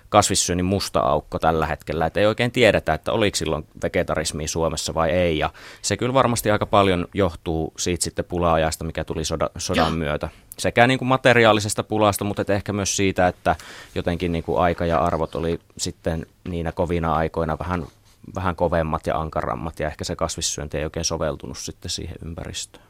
kasvissyönnin 0.10 0.65
musta 0.65 0.99
aukko 0.99 1.39
tällä 1.39 1.65
hetkellä, 1.65 2.06
että 2.06 2.19
ei 2.19 2.25
oikein 2.25 2.51
tiedetä, 2.51 2.93
että 2.93 3.12
oliko 3.12 3.36
silloin 3.36 3.67
vegetarismia 3.84 4.47
Suomessa 4.47 4.93
vai 4.93 5.10
ei. 5.10 5.38
Ja 5.38 5.49
se 5.82 5.97
kyllä 5.97 6.13
varmasti 6.13 6.51
aika 6.51 6.65
paljon 6.65 7.08
johtuu 7.13 7.73
siitä 7.77 8.04
sitten 8.04 8.25
pula-ajasta, 8.25 8.86
mikä 8.86 9.04
tuli 9.04 9.25
soda, 9.25 9.49
sodan 9.58 9.93
myötä. 9.93 10.30
Sekä 10.58 10.88
niin 10.88 10.99
kuin 10.99 11.10
materiaalisesta 11.10 11.84
pulasta, 11.84 12.23
mutta 12.23 12.54
ehkä 12.54 12.73
myös 12.73 12.95
siitä, 12.95 13.27
että 13.27 13.56
jotenkin 13.95 14.32
niin 14.32 14.43
kuin 14.43 14.60
aika 14.62 14.86
ja 14.86 14.99
arvot 14.99 15.36
oli 15.36 15.60
sitten 15.77 16.25
niinä 16.49 16.71
kovina 16.71 17.15
aikoina 17.15 17.60
vähän 17.60 17.86
vähän 18.36 18.56
kovemmat 18.56 19.08
ja 19.08 19.19
ankarammat 19.19 19.80
ja 19.80 19.88
ehkä 19.88 20.04
se 20.04 20.15
kasvissyönti 20.15 20.77
ei 20.77 20.84
oikein 20.84 21.06
soveltunut 21.06 21.58
sitten 21.58 21.91
siihen 21.91 22.15
ympäristöön. 22.25 22.84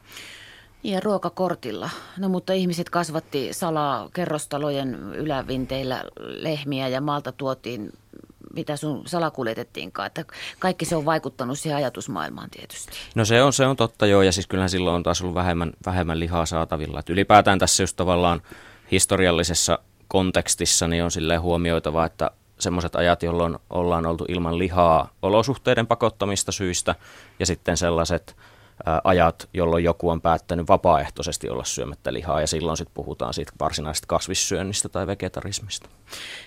Ja 0.84 1.00
ruokakortilla. 1.00 1.90
No 2.18 2.28
mutta 2.28 2.52
ihmiset 2.52 2.90
kasvatti 2.90 3.48
salaa 3.52 4.08
kerrostalojen 4.14 4.94
ylävinteillä 5.14 6.04
lehmiä 6.18 6.88
ja 6.88 7.00
maalta 7.00 7.32
tuotiin 7.32 7.92
mitä 8.54 8.76
sun 8.76 9.02
salakuljetettiinkaan, 9.06 10.06
että 10.06 10.24
kaikki 10.58 10.84
se 10.84 10.96
on 10.96 11.04
vaikuttanut 11.04 11.58
siihen 11.58 11.76
ajatusmaailmaan 11.76 12.50
tietysti. 12.50 12.92
No 13.14 13.24
se 13.24 13.42
on, 13.42 13.52
se 13.52 13.66
on 13.66 13.76
totta 13.76 14.06
joo, 14.06 14.22
ja 14.22 14.32
siis 14.32 14.46
kyllähän 14.46 14.70
silloin 14.70 14.96
on 14.96 15.02
taas 15.02 15.22
ollut 15.22 15.34
vähemmän, 15.34 15.72
vähemmän 15.86 16.20
lihaa 16.20 16.46
saatavilla. 16.46 17.00
Et 17.00 17.10
ylipäätään 17.10 17.58
tässä 17.58 17.82
just 17.82 17.96
tavallaan 17.96 18.42
historiallisessa 18.90 19.78
kontekstissa 20.08 20.88
niin 20.88 21.04
on 21.04 21.10
silleen 21.10 21.40
huomioitava, 21.40 22.04
että 22.04 22.30
semmoiset 22.58 22.96
ajat, 22.96 23.22
jolloin 23.22 23.58
ollaan 23.70 24.06
oltu 24.06 24.24
ilman 24.28 24.58
lihaa 24.58 25.10
olosuhteiden 25.22 25.86
pakottamista 25.86 26.52
syistä 26.52 26.94
ja 27.38 27.46
sitten 27.46 27.76
sellaiset 27.76 28.36
ajat, 29.04 29.48
jolloin 29.54 29.84
joku 29.84 30.08
on 30.08 30.20
päättänyt 30.20 30.68
vapaaehtoisesti 30.68 31.48
olla 31.48 31.64
syömättä 31.64 32.12
lihaa 32.12 32.40
ja 32.40 32.46
silloin 32.46 32.76
sitten 32.76 32.94
puhutaan 32.94 33.34
siitä 33.34 33.52
varsinaisesta 33.60 34.06
kasvissyönnistä 34.06 34.88
tai 34.88 35.06
vegetarismista. 35.06 35.88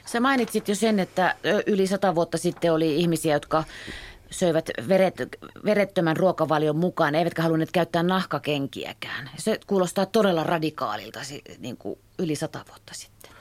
Sä 0.05 0.19
mainitsit 0.19 0.67
jo 0.67 0.75
sen, 0.75 0.99
että 0.99 1.35
yli 1.65 1.87
sata 1.87 2.15
vuotta 2.15 2.37
sitten 2.37 2.73
oli 2.73 2.95
ihmisiä, 2.95 3.33
jotka 3.33 3.63
söivät 4.29 4.69
veret, 4.87 5.15
verettömän 5.65 6.17
ruokavalion 6.17 6.75
mukaan, 6.75 7.15
eivätkä 7.15 7.41
halunneet 7.41 7.71
käyttää 7.71 8.03
nahkakenkiäkään. 8.03 9.29
Se 9.37 9.59
kuulostaa 9.67 10.05
todella 10.05 10.43
radikaalilta 10.43 11.19
niin 11.59 11.77
kuin 11.77 11.99
yli 12.19 12.35
sata 12.35 12.65
vuotta 12.69 12.93
sitten. 12.93 13.31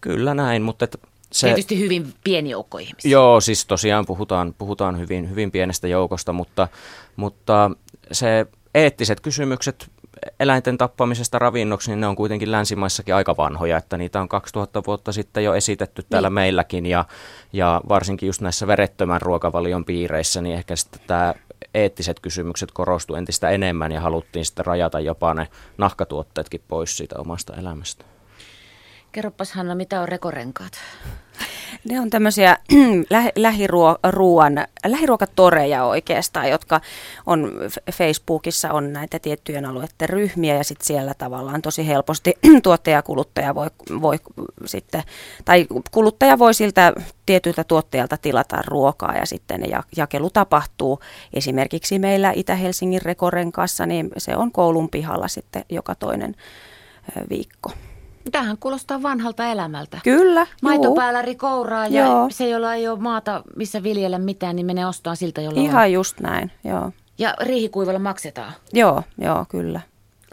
Kyllä 0.00 0.34
näin, 0.34 0.62
mutta 0.62 0.84
että 0.84 0.98
se, 1.32 1.46
Tietysti 1.46 1.78
hyvin 1.78 2.14
pieni 2.24 2.50
joukko 2.50 2.78
ihmisiä. 2.78 3.10
Joo, 3.10 3.40
siis 3.40 3.66
tosiaan 3.66 4.06
puhutaan, 4.06 4.54
puhutaan 4.58 4.98
hyvin, 4.98 5.30
hyvin 5.30 5.50
pienestä 5.50 5.88
joukosta, 5.88 6.32
mutta, 6.32 6.68
mutta 7.16 7.70
se 8.12 8.46
eettiset 8.74 9.20
kysymykset 9.20 9.90
eläinten 10.40 10.78
tappamisesta 10.78 11.38
ravinnoksi, 11.38 11.90
niin 11.90 12.00
ne 12.00 12.06
on 12.06 12.16
kuitenkin 12.16 12.52
länsimaissakin 12.52 13.14
aika 13.14 13.36
vanhoja, 13.36 13.76
että 13.76 13.96
niitä 13.96 14.20
on 14.20 14.28
2000 14.28 14.82
vuotta 14.86 15.12
sitten 15.12 15.44
jo 15.44 15.54
esitetty 15.54 16.02
täällä 16.10 16.28
niin. 16.28 16.34
meilläkin 16.34 16.86
ja, 16.86 17.04
ja 17.52 17.80
varsinkin 17.88 18.26
just 18.26 18.40
näissä 18.40 18.66
verettömän 18.66 19.22
ruokavalion 19.22 19.84
piireissä, 19.84 20.42
niin 20.42 20.56
ehkä 20.56 20.76
sitten 20.76 21.00
tämä 21.06 21.34
eettiset 21.74 22.20
kysymykset 22.20 22.72
korostu 22.72 23.14
entistä 23.14 23.50
enemmän 23.50 23.92
ja 23.92 24.00
haluttiin 24.00 24.44
sitten 24.44 24.66
rajata 24.66 25.00
jopa 25.00 25.34
ne 25.34 25.48
nahkatuotteetkin 25.78 26.62
pois 26.68 26.96
siitä 26.96 27.14
omasta 27.18 27.56
elämästä. 27.56 28.04
Kerropas 29.12 29.52
Hanna, 29.52 29.74
mitä 29.74 30.00
on 30.00 30.08
rekorenkaat? 30.08 30.72
Ne 31.84 32.00
on 32.00 32.10
tämmöisiä 32.10 32.56
lähiruoan, 33.36 34.66
lähiruokatoreja 34.86 35.84
oikeastaan, 35.84 36.50
jotka 36.50 36.80
on 37.26 37.52
Facebookissa 37.92 38.72
on 38.72 38.92
näitä 38.92 39.18
tiettyjen 39.18 39.66
alueiden 39.66 40.08
ryhmiä 40.08 40.56
ja 40.56 40.64
sitten 40.64 40.86
siellä 40.86 41.14
tavallaan 41.14 41.62
tosi 41.62 41.86
helposti 41.86 42.34
tuottaja 42.62 42.96
ja 42.96 43.02
kuluttaja 43.02 43.54
voi, 43.54 43.66
voi 44.02 44.18
sitten, 44.64 45.02
tai 45.44 45.66
kuluttaja 45.90 46.38
voi 46.38 46.54
siltä 46.54 46.92
tietyltä 47.26 47.64
tuottajalta 47.64 48.16
tilata 48.16 48.62
ruokaa 48.66 49.16
ja 49.16 49.26
sitten 49.26 49.60
ne 49.60 49.68
jakelu 49.96 50.30
tapahtuu. 50.30 51.00
Esimerkiksi 51.32 51.98
meillä 51.98 52.32
Itä-Helsingin 52.36 53.02
Rekoren 53.02 53.52
kanssa, 53.52 53.86
niin 53.86 54.10
se 54.16 54.36
on 54.36 54.52
koulun 54.52 54.88
pihalla 54.88 55.28
sitten 55.28 55.64
joka 55.68 55.94
toinen 55.94 56.34
viikko. 57.30 57.72
Tähän 58.32 58.56
kuulostaa 58.60 59.02
vanhalta 59.02 59.46
elämältä. 59.46 59.98
Kyllä. 60.04 60.46
Maitopääläri 60.62 61.34
kouraa 61.34 61.86
ja 61.86 62.06
joo. 62.06 62.26
se, 62.30 62.48
jolla 62.48 62.74
ei 62.74 62.88
ole 62.88 62.98
maata, 62.98 63.42
missä 63.56 63.82
viljellä 63.82 64.18
mitään, 64.18 64.56
niin 64.56 64.66
menee 64.66 64.86
ostamaan 64.86 65.16
siltä, 65.16 65.40
jolla 65.40 65.60
Ihan 65.60 65.84
on. 65.84 65.92
just 65.92 66.20
näin, 66.20 66.50
joo. 66.64 66.92
Ja 67.18 67.34
riihikuivalla 67.40 67.98
maksetaan? 67.98 68.52
Joo, 68.72 69.02
joo, 69.18 69.44
kyllä. 69.48 69.80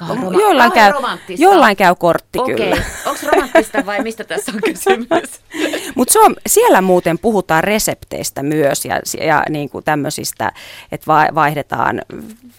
Roma- 0.01 0.41
jollain, 0.41 0.71
käy, 0.71 0.93
jollain 1.37 1.77
käy 1.77 1.95
kortti 1.95 2.39
Okei. 2.39 2.55
kyllä. 2.55 2.83
Onko 3.05 3.19
romanttista 3.31 3.85
vai 3.85 4.03
mistä 4.03 4.23
tässä 4.23 4.51
on 4.51 4.61
kysymys? 4.65 5.41
Mutta 5.95 6.13
siellä 6.47 6.81
muuten 6.81 7.19
puhutaan 7.19 7.63
resepteistä 7.63 8.43
myös 8.43 8.85
ja, 8.85 8.99
ja 9.25 9.43
niin 9.49 9.69
kuin 9.69 9.83
tämmöisistä, 9.83 10.51
että 10.91 11.05
vaihdetaan 11.35 12.01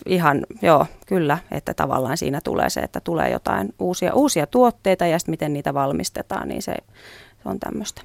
ihan, 0.07 0.47
joo, 0.63 0.87
kyllä, 1.07 1.39
että 1.51 1.75
tavallaan 1.75 2.17
siinä 2.17 2.41
tulee 2.45 2.71
se, 2.71 2.81
että 2.81 3.01
tulee 3.01 3.31
jotain 3.31 3.75
uusia, 3.79 4.15
uusia 4.15 4.47
tuotteita 4.47 5.07
ja 5.07 5.19
sitten 5.19 5.33
miten 5.33 5.53
niitä 5.53 5.75
valmistetaan, 5.75 6.49
niin 6.49 6.63
se, 6.63 6.75
se 7.43 7.49
on 7.49 7.61
tämmöistä. 7.61 8.03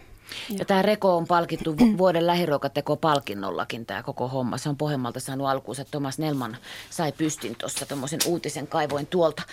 Ja 0.59 0.65
tämä 0.65 0.81
Reko 0.81 1.17
on 1.17 1.27
palkittu 1.27 1.75
vuoden 1.97 2.27
lähiruokateko-palkinnollakin 2.27 3.85
tämä 3.85 4.03
koko 4.03 4.27
homma. 4.27 4.57
Se 4.57 4.69
on 4.69 4.77
Pohjanmaalta 4.77 5.19
saanut 5.19 5.47
alkuunsa. 5.47 5.85
Thomas 5.85 6.19
Nelman 6.19 6.57
sai 6.89 7.11
pystin 7.11 7.55
tuossa 7.55 7.85
tuommoisen 7.85 8.19
uutisen 8.25 8.67
kaivoin 8.67 9.07
tuolta. 9.07 9.43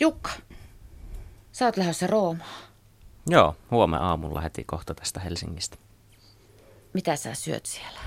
Jukka, 0.00 0.30
sä 1.52 1.64
oot 1.64 1.76
lähdössä 1.76 2.06
Roomaan. 2.06 2.50
Joo, 3.26 3.56
huomenna 3.70 4.06
aamulla 4.06 4.40
heti 4.40 4.64
kohta 4.64 4.94
tästä 4.94 5.20
Helsingistä. 5.20 5.76
Mitä 6.92 7.16
sä 7.16 7.34
syöt 7.34 7.66
siellä? 7.66 8.00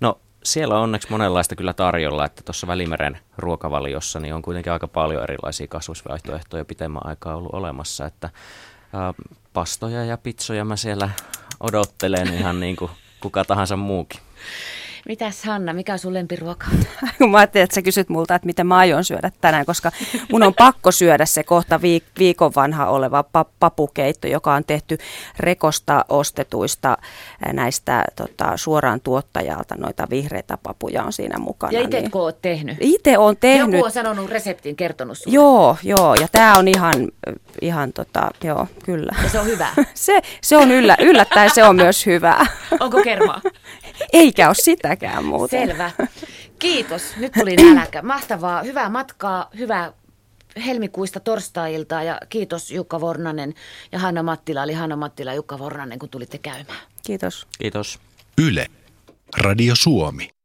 No 0.00 0.20
siellä 0.44 0.76
on 0.76 0.82
onneksi 0.82 1.10
monenlaista 1.10 1.56
kyllä 1.56 1.72
tarjolla, 1.72 2.24
että 2.24 2.42
tuossa 2.42 2.66
Välimeren 2.66 3.18
ruokavaliossa 3.38 4.20
niin 4.20 4.34
on 4.34 4.42
kuitenkin 4.42 4.72
aika 4.72 4.88
paljon 4.88 5.22
erilaisia 5.22 5.66
kasvusvaihtoehtoja 5.66 6.64
pitemmän 6.64 7.06
aikaa 7.06 7.36
ollut 7.36 7.54
olemassa, 7.54 8.06
että 8.06 8.30
pastoja 9.52 10.04
ja 10.04 10.16
pizzoja 10.16 10.64
mä 10.64 10.76
siellä 10.76 11.10
odottelen 11.60 12.34
ihan 12.34 12.60
niin 12.60 12.76
kuin 12.76 12.90
kuka 13.20 13.44
tahansa 13.44 13.76
muukin. 13.76 14.20
Mitäs 15.08 15.44
Hanna, 15.44 15.72
mikä 15.72 15.92
on 15.92 15.98
sun 15.98 16.14
lempiruoka? 16.14 16.66
mä 17.30 17.38
ajattelin, 17.38 17.64
että 17.64 17.74
sä 17.74 17.82
kysyt 17.82 18.08
multa, 18.08 18.34
että 18.34 18.46
mitä 18.46 18.64
mä 18.64 18.76
aion 18.76 19.04
syödä 19.04 19.30
tänään, 19.40 19.66
koska 19.66 19.90
mun 20.32 20.42
on 20.42 20.54
pakko 20.54 20.92
syödä 20.92 21.26
se 21.26 21.44
kohta 21.44 21.76
viik- 21.76 22.18
viikon 22.18 22.52
vanha 22.56 22.86
oleva 22.86 23.24
papukeitto, 23.60 24.26
joka 24.26 24.54
on 24.54 24.64
tehty 24.64 24.98
rekosta 25.40 26.04
ostetuista 26.08 26.98
näistä 27.52 28.04
tota, 28.16 28.56
suoraan 28.56 29.00
tuottajalta. 29.00 29.74
Noita 29.78 30.06
vihreitä 30.10 30.58
papuja 30.62 31.02
on 31.02 31.12
siinä 31.12 31.38
mukana. 31.38 31.72
Ja 31.72 31.80
itse 31.80 32.00
niin... 32.00 32.10
oot 32.14 32.42
tehnyt? 32.42 32.76
Itse 32.80 33.18
on 33.18 33.36
tehnyt. 33.36 33.72
Joku 33.72 33.84
on 33.84 33.90
sanonut 33.90 34.30
reseptin, 34.30 34.76
kertonut 34.76 35.18
sulle. 35.18 35.34
Joo, 35.34 35.76
joo. 35.82 36.14
Ja 36.14 36.28
tämä 36.32 36.52
on 36.58 36.68
ihan, 36.68 36.94
ihan 37.60 37.92
tota, 37.92 38.30
joo, 38.44 38.66
kyllä. 38.84 39.12
Ja 39.22 39.28
se 39.28 39.38
on 39.38 39.46
hyvä? 39.46 39.68
se, 39.94 40.22
se 40.40 40.56
on 40.56 40.70
yllä, 40.70 40.96
yllättäen, 41.00 41.50
se 41.54 41.64
on 41.64 41.76
myös 41.76 42.06
hyvä. 42.06 42.46
Onko 42.80 43.02
kermaa? 43.02 43.40
Eikä 44.12 44.46
ole 44.46 44.54
sitäkään 44.54 45.24
muuten. 45.24 45.68
Selvä. 45.68 45.90
Kiitos. 46.58 47.02
Nyt 47.16 47.32
tuli 47.32 47.56
nälkä. 47.56 48.02
Mahtavaa. 48.02 48.62
Hyvää 48.62 48.88
matkaa. 48.88 49.50
Hyvää 49.58 49.92
helmikuista 50.66 51.20
torstailta 51.20 52.02
ja 52.02 52.20
kiitos 52.28 52.70
Jukka 52.70 53.00
Vornanen 53.00 53.54
ja 53.92 53.98
Hanna 53.98 54.22
Mattila, 54.22 54.62
eli 54.62 54.72
Hanna 54.72 54.96
Mattila 54.96 55.30
ja 55.30 55.34
Jukka 55.34 55.58
Vornanen, 55.58 55.98
kun 55.98 56.08
tulitte 56.08 56.38
käymään. 56.38 56.78
Kiitos. 57.06 57.46
Kiitos. 57.58 57.98
Yle. 58.38 58.66
Radio 59.38 59.74
Suomi. 59.76 60.35